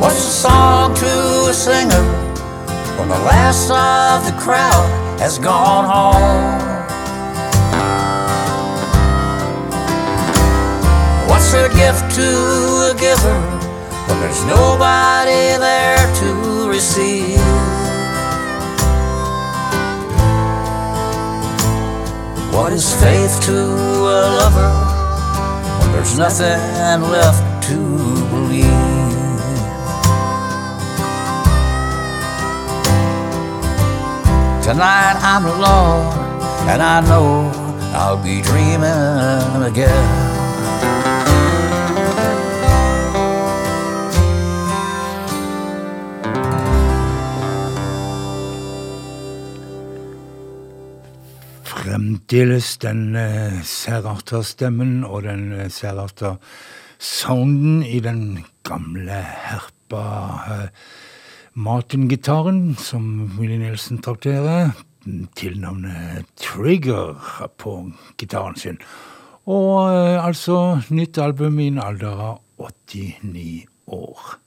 What's 0.00 0.18
a 0.18 0.32
song 0.46 0.94
to 0.94 1.50
a 1.50 1.52
singer 1.52 2.04
when 2.98 3.08
the 3.08 3.18
last 3.26 3.68
of 3.68 4.32
the 4.32 4.40
crowd 4.40 5.18
has 5.18 5.40
gone 5.40 5.86
home? 5.86 6.61
A 11.54 11.68
gift 11.68 12.14
to 12.16 12.28
a 12.90 12.94
giver 12.98 13.40
when 14.08 14.20
there's 14.20 14.42
nobody 14.46 15.58
there 15.58 15.98
to 16.20 16.68
receive? 16.68 17.38
What 22.52 22.72
is 22.72 22.94
faith 23.00 23.38
to 23.44 23.52
a 23.52 24.20
lover 24.40 24.72
when 25.78 25.92
there's 25.92 26.18
nothing 26.18 27.02
left 27.12 27.68
to 27.68 27.76
believe? 28.30 28.66
Tonight 34.64 35.16
I'm 35.20 35.44
alone, 35.44 36.12
and 36.70 36.82
I 36.82 37.00
know 37.02 37.52
I'll 37.94 38.16
be 38.16 38.40
dreaming 38.40 39.62
again. 39.70 40.21
Fremdeles 52.32 52.78
den 52.80 53.12
eh, 53.12 53.58
særarta 53.60 54.38
stemmen 54.40 55.02
og 55.04 55.26
den 55.26 55.50
eh, 55.52 55.66
særarta 55.68 56.38
sounden 56.96 57.82
i 57.84 57.98
den 58.00 58.46
gamle 58.64 59.18
herpa 59.20 60.04
eh, 60.54 60.70
Martin-gitaren 61.52 62.72
som 62.80 63.34
Willy 63.36 63.58
Nielsen 63.60 64.00
trakterer, 64.00 64.72
til 65.36 65.60
navnet 65.60 66.24
Trigger 66.40 67.20
på 67.60 67.76
gitaren 68.16 68.56
sin. 68.56 68.80
Og 69.44 69.92
eh, 69.92 70.24
altså 70.24 70.80
nytt 70.88 71.20
album 71.20 71.60
i 71.60 71.68
en 71.68 71.84
alder 71.84 72.28
av 72.30 72.40
89 72.56 73.66
år. 73.92 74.38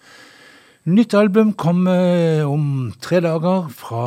Nytt 0.85 1.13
album 1.17 1.53
kommer 1.57 2.43
om 2.45 2.91
tre 3.01 3.17
dager 3.21 3.69
fra 3.73 4.03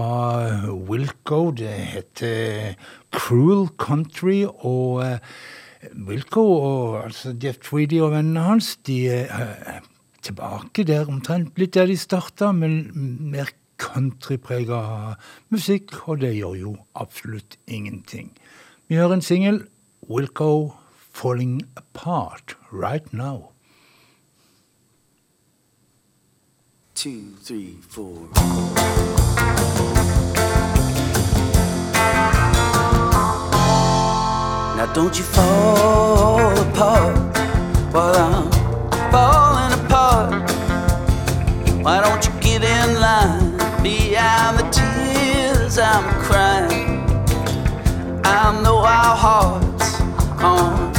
Wilco. 0.86 1.48
Det 1.50 1.72
heter 1.94 2.76
Cruel 3.14 3.68
Country. 3.80 4.44
Og 4.46 5.02
eh, 5.04 5.18
Wilco 6.08 6.42
og 6.42 7.04
altså 7.04 7.34
Jeff 7.42 7.60
Tweedy 7.64 8.00
og 8.02 8.12
vennene 8.16 8.46
hans 8.46 8.76
de 8.88 8.98
er 9.14 9.82
tilbake 10.26 10.84
der 10.84 11.08
omtrent 11.08 11.58
litt 11.60 11.76
der 11.76 11.86
de 11.86 11.96
starta, 11.96 12.50
men 12.52 12.90
mer 13.30 13.52
countryprega 13.78 14.80
musikk, 15.54 15.94
og 16.10 16.24
det 16.24 16.34
gjør 16.34 16.56
jo 16.58 16.72
absolutt 16.98 17.56
ingenting. 17.70 18.32
Vi 18.90 18.98
hører 18.98 19.20
en 19.20 19.22
singel, 19.22 19.62
Wilco 20.10 20.74
'Falling 21.14 21.62
Apart 21.76 22.56
Right 22.72 23.12
Now'. 23.12 23.52
two, 26.98 27.36
three, 27.44 27.76
four. 27.88 28.28
Don't 34.94 35.16
you 35.16 35.24
fall 35.24 36.58
apart 36.58 37.16
while 37.92 38.16
I'm 38.16 38.50
falling 39.12 39.72
apart. 39.84 40.50
Why 41.84 42.00
don't 42.00 42.24
you 42.26 42.32
get 42.40 42.62
in 42.64 43.00
line 43.00 43.56
behind 43.82 44.58
the 44.58 44.68
tears 44.70 45.78
I'm 45.78 46.04
crying? 46.22 47.04
I 48.24 48.60
know 48.62 48.78
our 48.78 49.16
hearts 49.16 50.00
aren't 50.42 50.96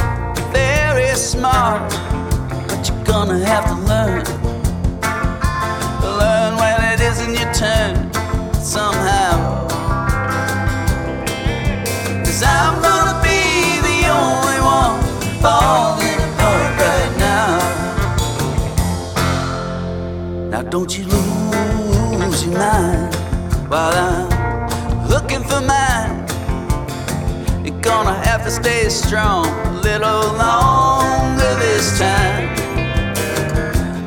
very 0.52 1.14
smart, 1.14 1.90
but 2.68 2.88
you're 2.88 3.04
gonna 3.04 3.44
have 3.44 3.66
to 3.66 3.74
learn 3.90 4.40
learn 6.20 6.56
when 6.56 6.92
it 6.92 7.00
isn't 7.00 7.34
your 7.34 7.52
turn 7.52 7.94
somehow. 8.54 9.66
Cause 12.24 12.42
I'm 12.42 12.82
gonna 12.82 12.99
don't 20.70 20.96
you 20.96 21.04
lose 21.04 22.46
your 22.46 22.56
mind 22.56 23.12
while 23.68 23.92
I'm 23.92 25.08
looking 25.08 25.42
for 25.42 25.60
mine. 25.60 26.24
You're 27.64 27.80
gonna 27.80 28.14
have 28.14 28.44
to 28.44 28.52
stay 28.52 28.88
strong 28.88 29.46
a 29.46 29.72
little 29.82 30.32
longer 30.38 31.54
this 31.58 31.98
time. 31.98 32.50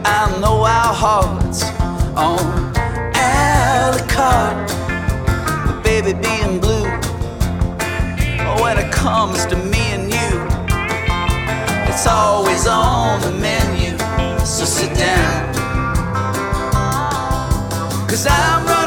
I 0.05 0.38
know 0.39 0.64
our 0.64 0.93
hearts 0.93 1.64
on 2.16 2.74
alley 3.14 4.07
cart, 4.07 4.55
but 5.68 5.84
baby 5.84 6.14
being 6.14 6.61
blue. 6.61 6.88
When 8.64 8.78
it 8.78 8.89
comes 8.93 9.45
to 9.47 9.57
me 9.57 9.84
and 9.97 10.03
you, 10.03 10.32
it's 11.91 12.07
always 12.07 12.68
on 12.68 13.20
the 13.20 13.32
menu. 13.34 13.97
So 14.45 14.64
sit 14.64 14.97
down. 14.97 15.53
Cause 18.24 18.32
I'm 18.32 18.66
gonna 18.66 18.83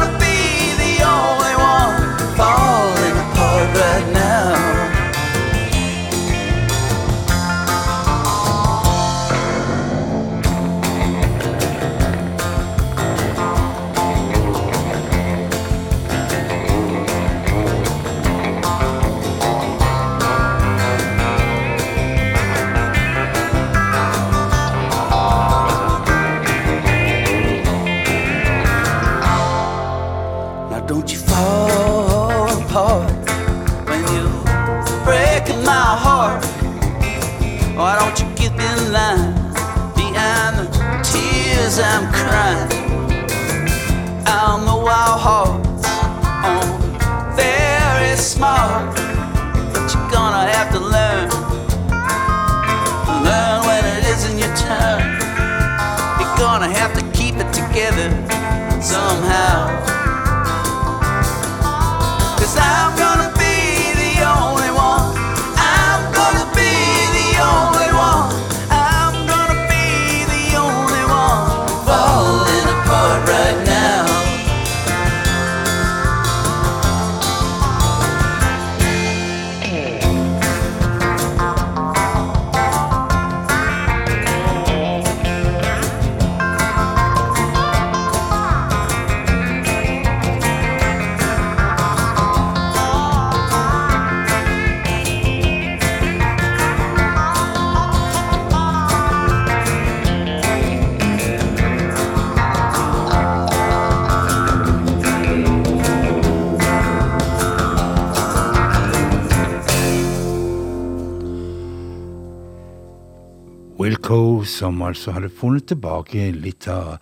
som 114.77 114.85
altså 114.85 115.13
hadde 115.17 115.33
funnet 115.33 115.71
tilbake 115.71 116.31
litt 116.37 116.67
av 116.69 116.99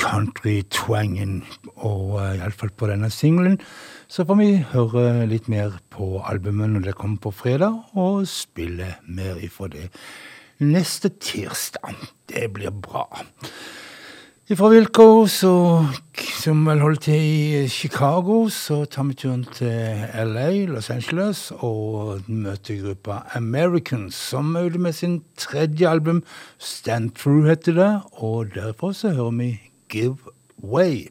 country-twangen, 0.00 1.44
og 1.86 2.16
uh, 2.18 2.32
iallfall 2.34 2.72
på 2.74 2.88
denne 2.90 3.10
singelen. 3.14 3.60
Så 4.10 4.26
får 4.26 4.38
vi 4.40 4.48
høre 4.72 5.26
litt 5.30 5.46
mer 5.52 5.76
på 5.94 6.18
albumet 6.26 6.72
når 6.72 6.88
det 6.88 6.96
kommer 6.98 7.22
på 7.22 7.30
fredag, 7.30 7.76
og 7.94 8.26
spille 8.26 8.96
mer 9.06 9.38
ifra 9.38 9.70
det 9.70 9.86
neste 10.58 11.12
tirsdag. 11.22 12.02
Det 12.26 12.48
blir 12.56 12.74
bra. 12.74 13.06
Ifra 14.50 14.72
Wilco, 14.74 15.28
så, 15.30 15.54
som 16.44 16.66
vel 16.66 16.80
holder 16.82 17.00
til 17.00 17.22
i 17.24 17.68
Chicago, 17.72 18.48
så 18.52 18.82
tar 18.84 19.06
vi 19.08 19.14
turen 19.16 19.46
til 19.56 20.02
LA, 20.28 20.66
Los 20.68 20.90
Angeles, 20.92 21.52
og 21.56 22.20
møter 22.28 22.82
gruppa 22.82 23.22
Americans, 23.38 24.14
som 24.14 24.52
er 24.56 24.68
ute 24.68 24.78
med 24.78 24.92
sin 24.92 25.22
tredje 25.40 25.88
album, 25.88 26.20
Stand 26.58 27.10
Through 27.16 27.48
heter 27.48 27.72
det, 27.72 28.00
og 28.12 28.52
derfor 28.54 28.92
så 28.92 29.14
hører 29.16 29.30
vi 29.30 29.60
Give 29.88 30.16
Way. 30.60 31.08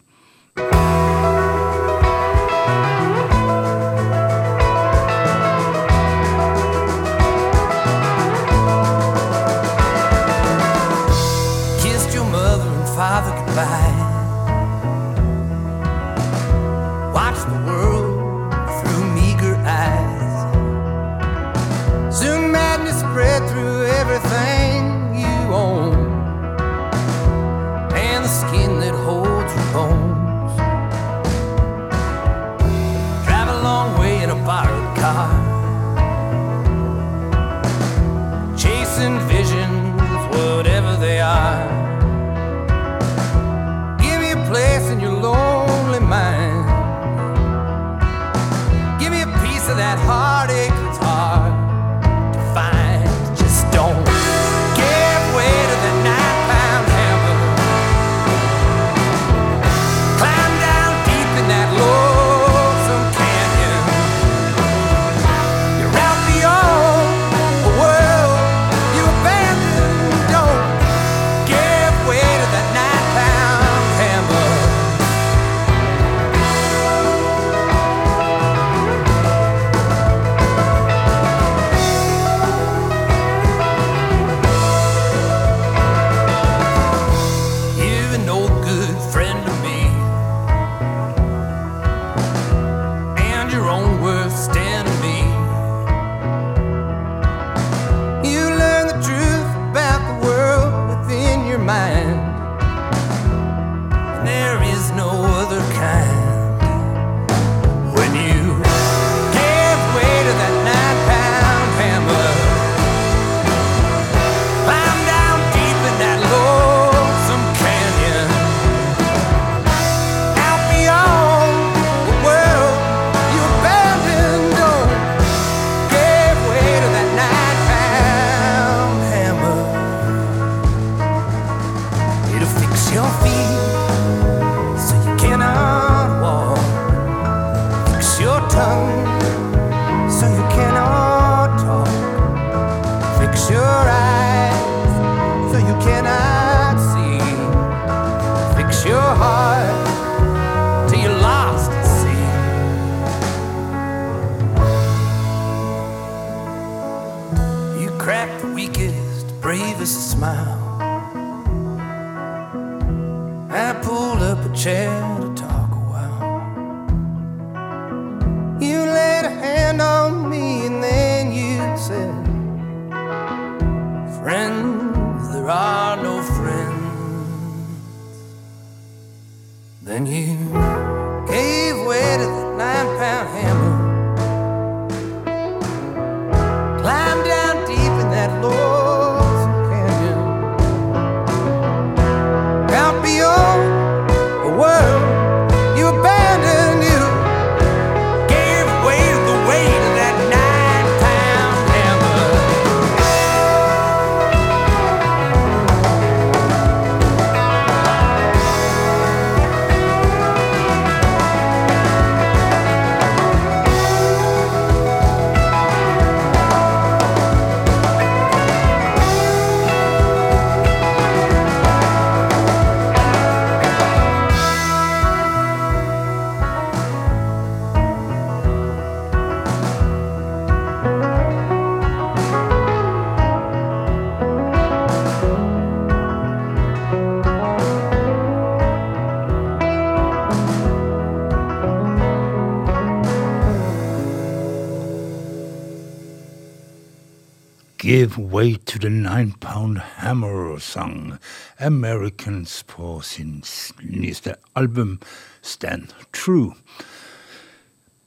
Way 248.33 248.55
to 248.65 248.79
the 248.79 248.89
Nine 248.89 249.33
Pound 249.39 249.77
Hammer 249.77 250.57
sang 250.59 251.13
Americans 251.59 252.63
på 252.63 253.01
sin 253.01 253.43
nyeste 253.83 254.33
album 254.55 254.99
Stand 255.41 255.93
True. 256.13 256.55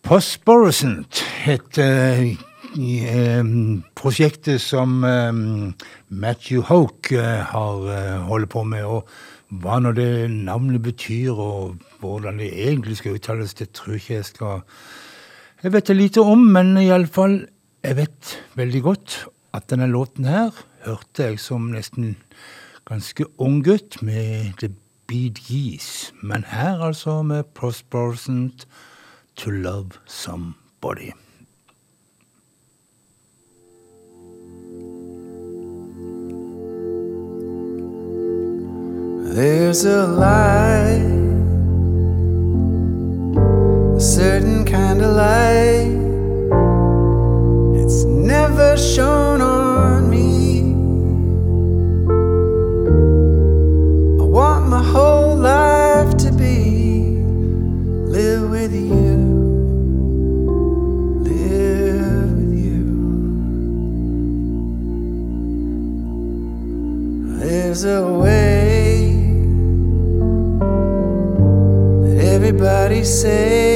Postborescent 0.03 1.21
heter 1.45 2.35
eh, 2.75 3.45
prosjektet 3.95 4.61
som 4.61 5.05
um, 5.05 5.75
Matthew 6.09 6.63
Hoke 6.63 7.15
uh, 7.15 7.47
har 7.53 7.87
uh, 7.87 8.27
holdt 8.27 8.51
på 8.51 8.65
med. 8.65 8.83
og 8.83 9.07
hva 9.63 9.79
nå 9.79 9.95
det 9.95 10.27
navnet 10.31 10.83
betyr, 10.83 11.39
og 11.39 11.79
hvordan 12.03 12.43
det 12.43 12.51
egentlig 12.51 12.97
skal 12.99 13.15
uttales, 13.15 13.55
det 13.55 13.71
tror 13.71 13.95
ikke 13.95 14.15
jeg 14.15 14.25
skal 14.25 14.61
Jeg 15.63 15.73
vet 15.73 15.87
det 15.87 15.97
lite 15.97 16.21
om, 16.21 16.39
men 16.39 16.77
iallfall 16.83 17.47
Jeg 17.85 17.97
vet 17.97 18.37
veldig 18.59 18.83
godt 18.83 19.27
at 19.57 19.71
denne 19.71 19.87
låten 19.89 20.25
her 20.29 20.53
hørte 20.85 21.31
jeg 21.31 21.41
som 21.41 21.71
nesten 21.73 22.17
ganske 22.87 23.25
ung 23.41 23.63
gutt 23.65 24.03
med 24.05 24.53
The 24.61 24.69
Bee 25.09 25.33
Gees. 25.33 26.13
Men 26.23 26.45
her 26.45 26.83
altså 26.85 27.23
med 27.23 27.45
Prospercent 27.55 28.69
To 29.37 29.51
Love 29.51 29.91
Somebody. 30.07 31.13
There's 39.37 39.85
a 39.85 40.07
light, 40.07 41.03
a 43.97 44.01
certain 44.01 44.65
kind 44.65 45.03
of 45.03 45.17
light. 45.17 46.16
It's 47.87 48.03
never 48.03 48.77
shown 48.77 49.41
on 49.41 50.11
me. 50.11 50.63
I 54.21 54.25
want 54.25 54.67
my 54.67 54.83
whole 54.83 55.37
life 55.37 56.17
to 56.17 56.33
be 56.33 57.21
live 58.11 58.51
with 58.51 58.75
you, 58.75 59.15
live 61.31 62.33
with 62.39 62.55
you. 62.65 62.83
There's 67.39 67.85
a 67.85 68.03
way 68.05 69.13
that 72.03 72.19
everybody 72.35 73.05
say 73.05 73.76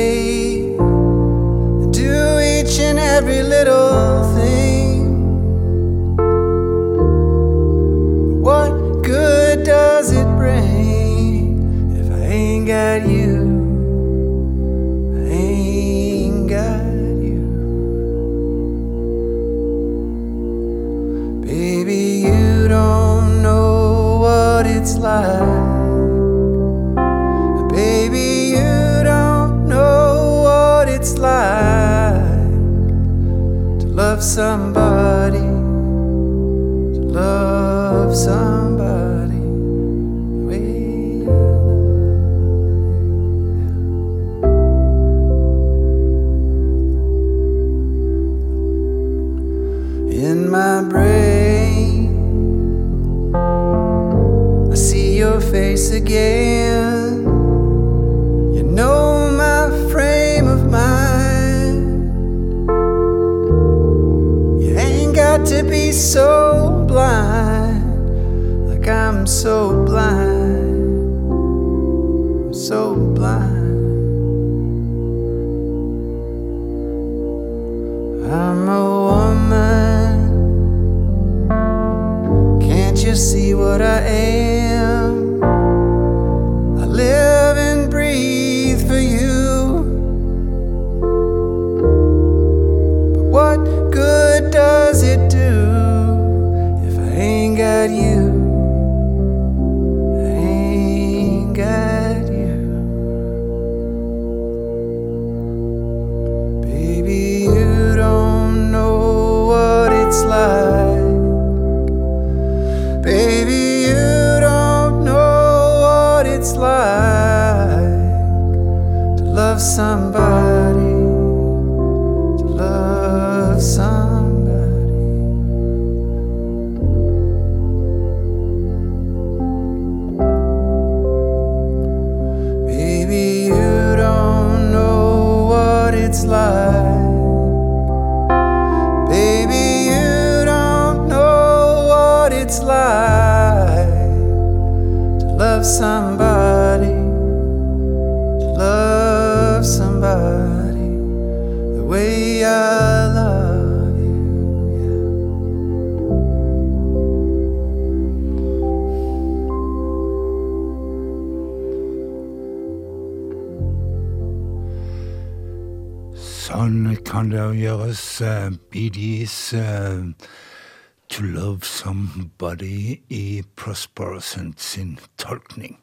Prosperous 174.50 174.72
sin 174.72 174.98
tolkning. 175.18 175.78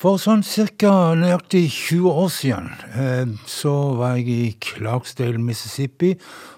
For 0.00 0.16
sånn 0.16 0.42
cirka 0.46 1.12
nøyaktig 1.18 1.66
20 1.68 2.08
år 2.08 2.30
siden 2.32 2.70
eh, 2.96 3.32
så 3.46 3.72
var 3.98 4.16
jeg 4.16 4.28
i 4.32 4.52
Clarksdale, 4.64 5.38
Mississippi, 5.38 6.14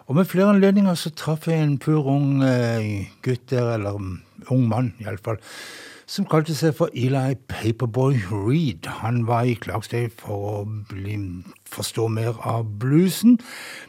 og 0.07 0.21
med 0.21 0.29
flere 0.31 0.53
anledninger 0.55 0.95
så 0.95 1.11
traff 1.11 1.49
jeg 1.51 1.59
en 1.59 1.79
pur 1.83 2.07
ung 2.07 2.45
eh, 2.47 3.09
gutt 3.23 3.49
der, 3.51 3.75
eller 3.75 3.99
ung 3.99 4.69
mann 4.71 4.93
iallfall, 5.03 5.41
som 6.07 6.27
kalte 6.29 6.55
seg 6.55 6.77
for 6.77 6.93
Eli 6.95 7.35
Paperboy 7.51 8.21
Reed. 8.31 8.87
Han 9.01 9.25
var 9.27 9.49
i 9.49 9.57
Clarksdale 9.59 10.13
for 10.23 10.47
å 10.53 10.63
bli, 10.93 11.17
forstå 11.73 12.07
mer 12.15 12.39
av 12.47 12.69
bluesen, 12.79 13.41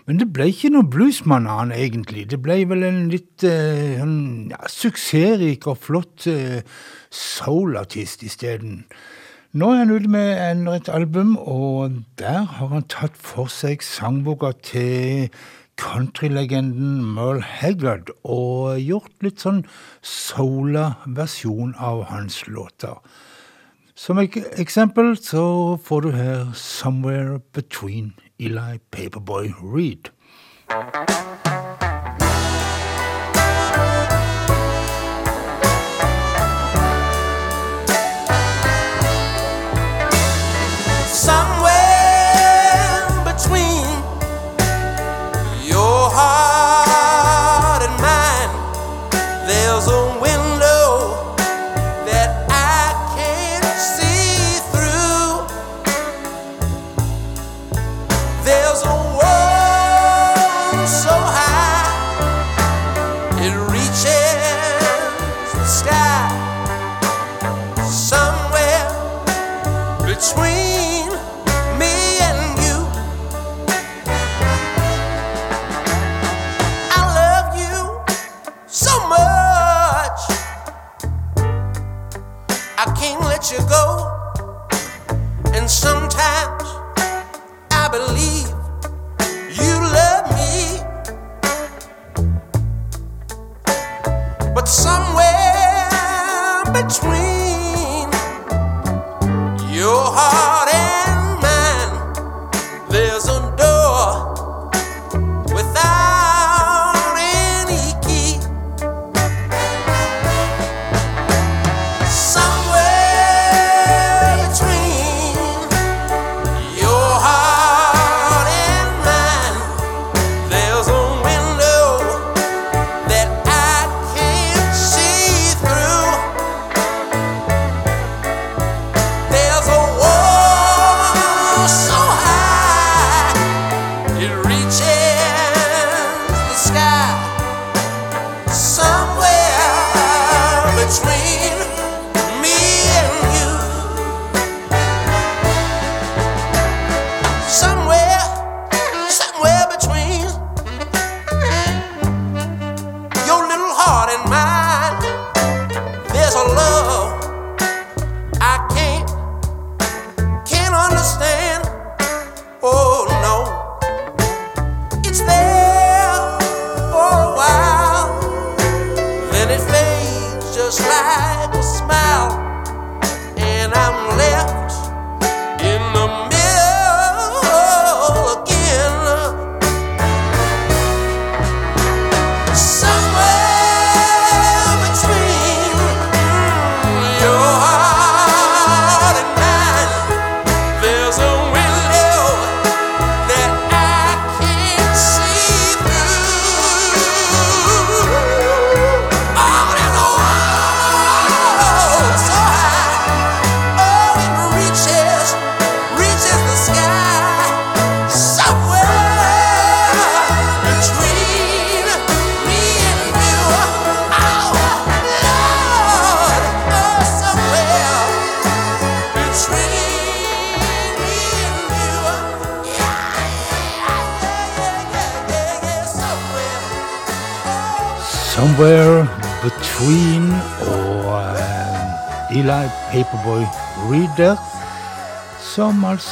men 0.08 0.18
det 0.18 0.32
ble 0.34 0.50
ikke 0.50 0.74
noe 0.74 0.90
bluesmann 0.90 1.46
av 1.46 1.62
han 1.62 1.76
egentlig. 1.78 2.26
Det 2.34 2.42
ble 2.42 2.64
vel 2.74 2.88
en 2.90 3.06
litt 3.14 3.46
eh, 3.46 4.02
en, 4.02 4.18
ja, 4.50 4.66
suksessrik 4.82 5.70
og 5.70 5.78
flott 5.84 6.26
soulartist 7.14 8.24
isteden. 8.26 8.84
Nå 9.54 9.70
er 9.70 9.84
han 9.84 9.92
ute 9.94 10.10
med 10.10 10.32
enda 10.42 10.78
et 10.80 10.90
album, 10.90 11.36
og 11.38 12.00
der 12.18 12.42
har 12.58 12.72
han 12.72 12.88
tatt 12.90 13.18
for 13.22 13.52
seg 13.54 13.84
sangboka 13.86 14.50
til 14.66 15.30
countrylegenden 15.78 17.04
Merle 17.14 17.46
Haggard 17.46 18.10
og 18.24 18.80
gjort 18.82 19.26
litt 19.26 19.44
sånn 19.46 19.64
soula 20.02 20.96
versjon 21.06 21.76
av 21.78 22.06
hans 22.10 22.44
låter. 22.48 22.98
Som 23.94 24.18
ek 24.22 24.40
eksempel 24.58 25.14
så 25.22 25.78
får 25.86 26.02
du 26.02 26.12
her 26.18 26.50
Somewhere 26.58 27.40
Between 27.54 28.14
Eli 28.42 28.80
Paperboy 28.90 29.54
Reed. 29.62 30.10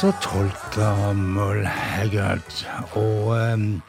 Altså 0.02 0.18
tolker 0.18 1.12
Merle 1.14 1.68
Haggard. 1.70 2.56
Og 2.98 3.36
um, 3.38 3.82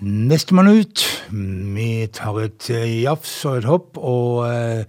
nestemann 0.00 0.68
ut 0.68 1.04
Vi 1.32 1.86
tar 2.12 2.36
et 2.42 2.68
jafs 3.00 3.32
og 3.48 3.56
et 3.62 3.68
hopp, 3.70 3.96
og 3.96 4.44
uh, 4.44 4.84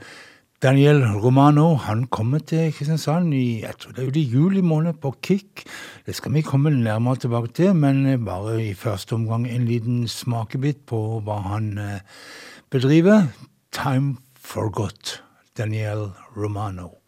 Daniel 0.60 1.06
Romano 1.24 1.78
han 1.86 2.10
kommer 2.12 2.44
til 2.44 2.74
Kristiansand 2.76 3.32
i 3.34 3.62
jeg 3.64 3.80
tror 3.80 3.96
det 3.96 4.04
er 4.04 4.12
jo 4.12 4.28
juli 4.36 4.62
måned 4.62 5.00
på 5.00 5.16
Kick. 5.24 5.64
Det 6.06 6.16
skal 6.16 6.36
vi 6.36 6.44
komme 6.44 6.76
nærmere 6.76 7.24
tilbake 7.24 7.54
til, 7.56 7.76
men 7.76 8.26
bare 8.26 8.60
i 8.66 8.74
første 8.74 9.16
omgang 9.16 9.48
en 9.48 9.66
liten 9.66 10.08
smakebit 10.12 10.84
på 10.92 11.22
hva 11.24 11.40
han 11.54 11.78
bedriver. 12.70 13.30
Time 13.72 14.18
Forgot, 14.36 15.22
Daniel 15.58 16.12
Romano. 16.36 17.01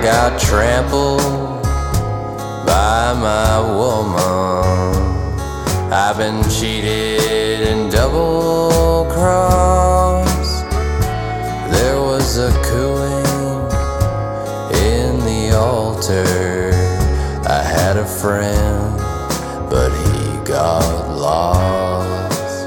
I 0.00 0.02
got 0.02 0.40
trampled 0.40 1.20
by 2.66 3.12
my 3.12 3.60
woman. 3.60 4.94
I've 5.92 6.16
been 6.16 6.42
cheated 6.48 7.68
and 7.68 7.92
double 7.92 9.04
crossed. 9.12 10.64
There 11.70 12.00
was 12.00 12.38
a 12.38 12.50
cooing 12.64 13.26
in 14.88 15.20
the 15.20 15.54
altar. 15.54 16.70
I 17.46 17.62
had 17.62 17.98
a 17.98 18.06
friend, 18.06 18.96
but 19.68 19.90
he 19.90 20.42
got 20.50 21.14
lost. 21.14 22.64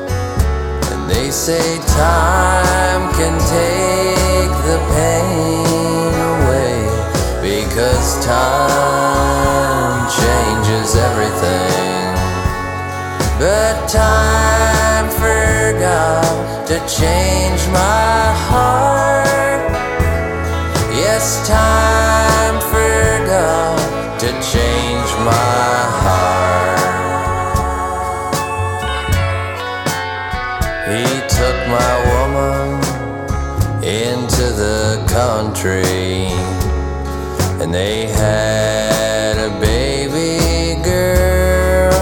And 0.91 1.09
they 1.09 1.31
say 1.31 1.79
time 1.97 3.11
can 3.15 3.39
take 3.49 3.72
time 8.23 10.07
changes 10.19 10.95
everything. 10.95 12.15
But 13.37 13.75
time 13.89 15.09
forgot 15.09 16.67
to 16.67 16.77
change 16.87 17.61
my 17.67 18.33
heart. 18.47 19.71
Yes, 20.95 21.45
time 21.47 22.57
forgot 22.71 23.77
to 24.21 24.29
change 24.53 25.09
my 25.31 25.75
heart. 26.01 26.43
He 30.93 31.05
took 31.27 31.57
my 31.77 31.93
woman 32.11 32.63
into 33.83 34.45
the 34.63 35.03
country, 35.09 36.02
and 37.63 37.73
they 37.73 38.07
had 38.07 39.37
a 39.37 39.49
baby 39.61 40.83
girl, 40.83 41.93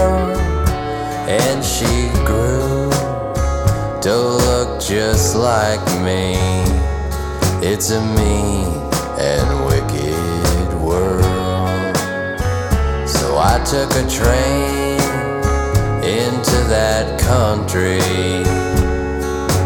and 1.28 1.64
she 1.64 2.08
grew 2.26 2.90
to 4.00 4.12
look 4.12 4.80
just 4.80 5.36
like 5.36 5.80
me. 6.02 6.34
It's 7.64 7.92
a 7.92 8.00
mean 8.00 8.74
and 9.20 9.64
wicked 9.66 10.74
world. 10.82 11.96
So 13.06 13.38
I 13.38 13.62
took 13.64 13.92
a 13.92 14.04
train 14.10 14.98
into 16.02 16.58
that 16.74 17.20
country 17.20 18.00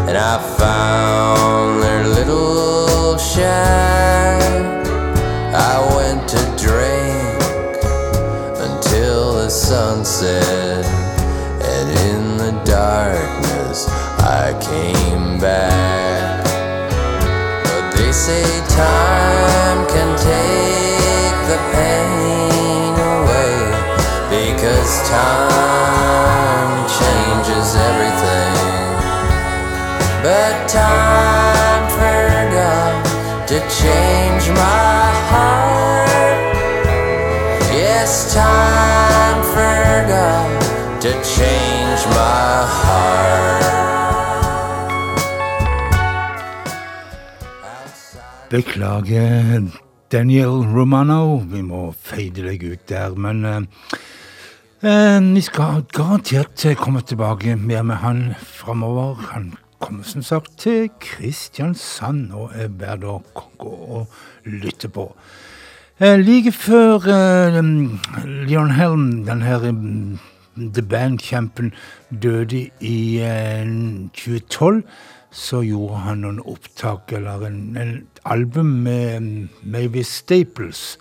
and 0.07 0.15
I 0.15 0.37
found 0.59 1.81
their 1.81 2.07
little 2.07 3.17
shack. 3.17 4.26
I 5.59 5.79
went 5.95 6.29
to 6.29 6.37
drink 6.55 7.41
until 8.61 9.33
the 9.33 9.49
sunset, 9.49 10.85
and 10.85 11.89
in 12.09 12.37
the 12.37 12.51
darkness 12.63 13.87
I 14.19 14.53
came 14.61 15.39
back. 15.39 16.45
But 17.65 17.97
they 17.97 18.11
say 18.11 18.43
time 18.69 19.87
can 19.87 20.15
take 20.17 21.37
the 21.49 21.59
pain 21.73 22.93
away 23.15 23.57
because 24.29 25.09
time 25.09 25.46
Beklager, 48.49 49.61
Daniel 50.11 50.63
Romano. 50.63 51.37
Vi 51.43 51.61
må 51.61 51.89
fade 51.91 52.45
deg 52.45 52.61
ut 52.63 52.85
der, 52.87 53.15
men 53.19 53.41
eh, 53.43 53.97
eh, 54.87 55.19
vi 55.19 55.41
skal 55.43 55.83
garantert 55.91 56.63
komme 56.79 57.01
tilbake 57.03 57.57
mer 57.59 57.83
med 57.83 57.99
han 58.05 58.21
framover. 58.39 59.19
Han 59.33 59.57
kommer 59.83 60.07
som 60.07 60.23
sagt 60.23 60.55
til 60.63 60.87
Kristiansand 61.03 62.31
og 62.31 62.55
er 62.55 62.71
verdt 62.71 63.03
å 63.03 63.17
gå 63.59 63.73
og 63.99 64.15
lytte 64.47 64.87
på. 64.95 65.09
Eh, 65.99 66.15
like 66.15 66.55
før 66.55 67.03
eh, 67.03 67.59
Leon 68.47 68.71
Helm, 68.79 69.25
den 69.27 69.43
her 69.43 69.67
eh, 69.67 69.83
The 70.55 70.87
Band-kjempen, 70.87 71.73
døde 72.23 72.69
i 72.79 72.97
eh, 73.19 73.67
2012, 74.15 74.85
så 75.31 75.61
gjorde 75.65 76.05
han 76.05 76.23
noen 76.23 76.39
opptak, 76.47 77.11
eller 77.17 77.43
en, 77.49 77.59
en 77.77 77.97
album 78.27 78.65
med 78.83 79.47
Mavis 79.63 80.11
Staples, 80.21 80.97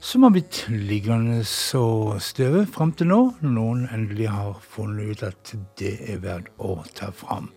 som 0.00 0.24
har 0.24 0.32
blitt 0.34 0.64
liggende 0.68 1.44
så 1.46 2.16
støve 2.20 2.64
fram 2.66 2.92
til 2.96 3.12
nå. 3.12 3.20
Noen 3.44 3.86
endelig 3.92 4.30
har 4.32 4.58
funnet 4.74 5.12
ut 5.12 5.24
at 5.28 5.54
det 5.78 5.94
er 6.10 6.22
verdt 6.24 6.50
å 6.58 6.80
ta 6.96 7.12
fram. 7.14 7.52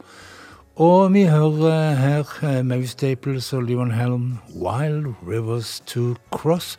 Og 0.75 1.13
vi 1.13 1.23
hører 1.31 1.95
her 1.95 2.31
eh, 2.43 2.59
Mavis 2.67 2.97
Staples 2.97 3.53
og 3.55 3.63
Leon 3.63 3.93
Helm, 3.95 4.39
'Wild 4.51 5.13
Rivers 5.23 5.79
to 5.87 6.17
Cross'. 6.35 6.75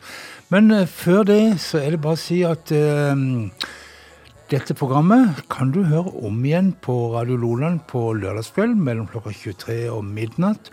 Men 0.53 0.69
eh, 0.71 0.85
før 0.85 1.23
det 1.25 1.59
så 1.59 1.81
er 1.81 1.95
det 1.95 2.01
bare 2.03 2.13
å 2.13 2.21
si 2.21 2.43
at 2.45 2.69
um, 2.71 3.49
dette 4.53 4.77
programmet 4.77 5.41
kan 5.49 5.73
du 5.73 5.81
høre 5.89 6.13
om 6.29 6.45
igjen 6.45 6.75
på 6.77 6.93
Radio 7.15 7.39
Loland 7.41 7.81
på 7.89 8.13
lørdagskveld 8.21 8.77
mellom 8.77 9.09
klokka 9.09 9.33
23 9.33 9.89
og 9.89 10.05
midnatt. 10.05 10.69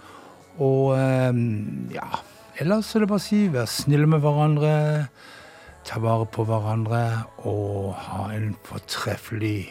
Og 0.59 0.95
eh, 0.99 1.33
ja, 1.95 2.21
ellers 2.63 2.95
er 2.95 3.03
det 3.03 3.11
bare 3.11 3.23
å 3.23 3.27
si 3.27 3.41
vær 3.51 3.67
snille 3.71 4.07
med 4.07 4.23
hverandre, 4.23 4.75
ta 5.85 5.99
vare 6.01 6.29
på 6.31 6.47
hverandre 6.47 7.03
og 7.45 7.95
ha 8.07 8.29
en 8.33 8.55
fortreffelig 8.65 9.67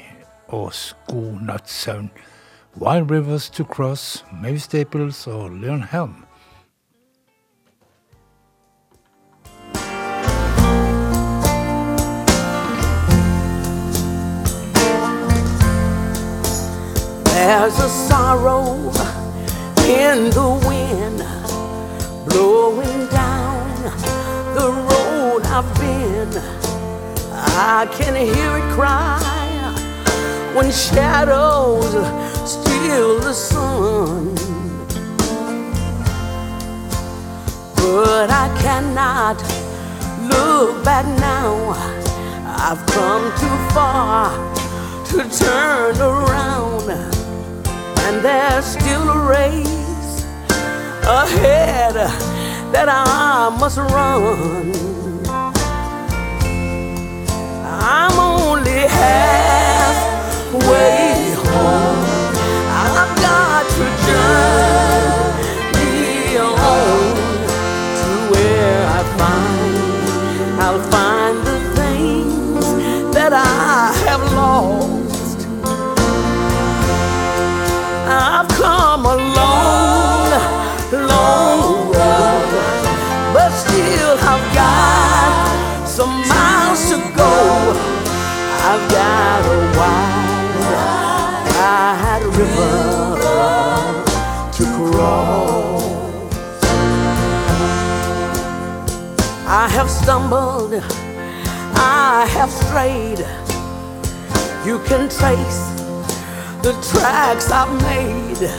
og 0.54 0.74
god 1.08 1.48
nattsøvn. 1.48 2.12
Wild 2.76 3.12
Rivers 3.12 3.50
to 3.50 3.64
Cross, 3.64 4.26
Maeve 4.32 4.60
Staples 4.60 5.28
og 5.28 5.52
Leon 5.52 5.84
Helm. 5.84 6.26
There's 17.26 17.80
a 17.80 17.90
sorrow 17.90 19.23
in 19.86 20.30
the 20.30 20.50
wind 20.66 21.20
blowing 22.30 23.08
down 23.10 23.84
the 24.56 24.72
road 24.72 25.42
I've 25.46 25.70
been. 25.76 26.32
I 27.56 27.86
can 27.92 28.16
hear 28.16 28.58
it 28.58 28.74
cry 28.74 29.20
when 30.56 30.72
shadows 30.72 31.92
steal 32.50 33.20
the 33.20 33.34
sun. 33.34 34.36
But 37.76 38.30
I 38.30 38.48
cannot 38.62 39.38
look 40.32 40.84
back 40.86 41.06
now. 41.20 41.76
I've 42.66 42.84
come 42.88 43.26
too 43.38 43.74
far 43.74 44.32
to 45.08 45.30
turn 45.38 45.98
around, 45.98 46.90
and 48.06 48.24
there's 48.24 48.66
still 48.66 49.10
a 49.10 49.20
race 49.30 49.73
ahead 51.06 51.96
that 52.74 52.88
I 52.90 53.50
must 53.60 53.78
run. 53.78 54.72
I'm 57.66 58.20
only 58.20 58.88
halfway 58.88 60.14
home. 61.36 61.93
I 100.82 102.26
have 102.30 102.50
strayed. 102.50 103.20
You 104.66 104.80
can 104.88 105.08
trace 105.10 105.62
the 106.64 106.74
tracks 106.90 107.52
I've 107.52 107.72
made 107.84 108.50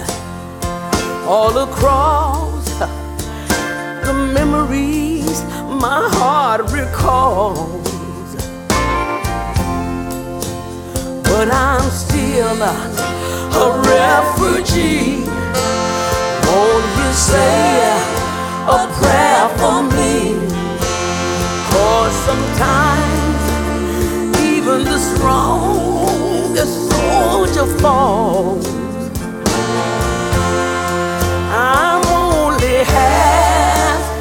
all 1.26 1.56
across 1.58 2.68
the 2.78 4.12
memories 4.32 5.42
my 5.66 6.08
heart 6.12 6.70
recalls. 6.70 7.82
But 11.24 11.50
I'm 11.50 11.90
still 11.90 12.62
a 12.62 13.68
refugee. 13.90 15.24
Won't 16.46 16.86
you 16.98 17.12
say 17.12 17.74
a 18.68 18.86
prayer 18.98 19.48
for 19.58 19.82
me? 19.82 20.63
Cause 21.74 22.16
sometimes 22.30 23.42
even 24.38 24.78
the 24.84 24.98
strongest 25.10 26.74
soldier 26.92 27.66
falls. 27.80 28.66
I'm 31.50 32.02
only 32.06 32.76
halfway 32.94 34.14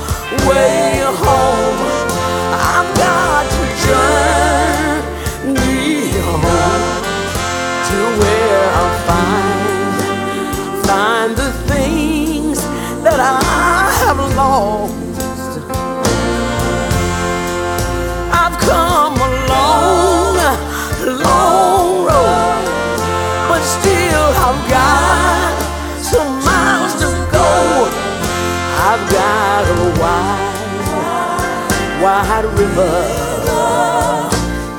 river 32.47 34.29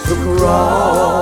to 0.06 0.14
cross. 0.22 1.13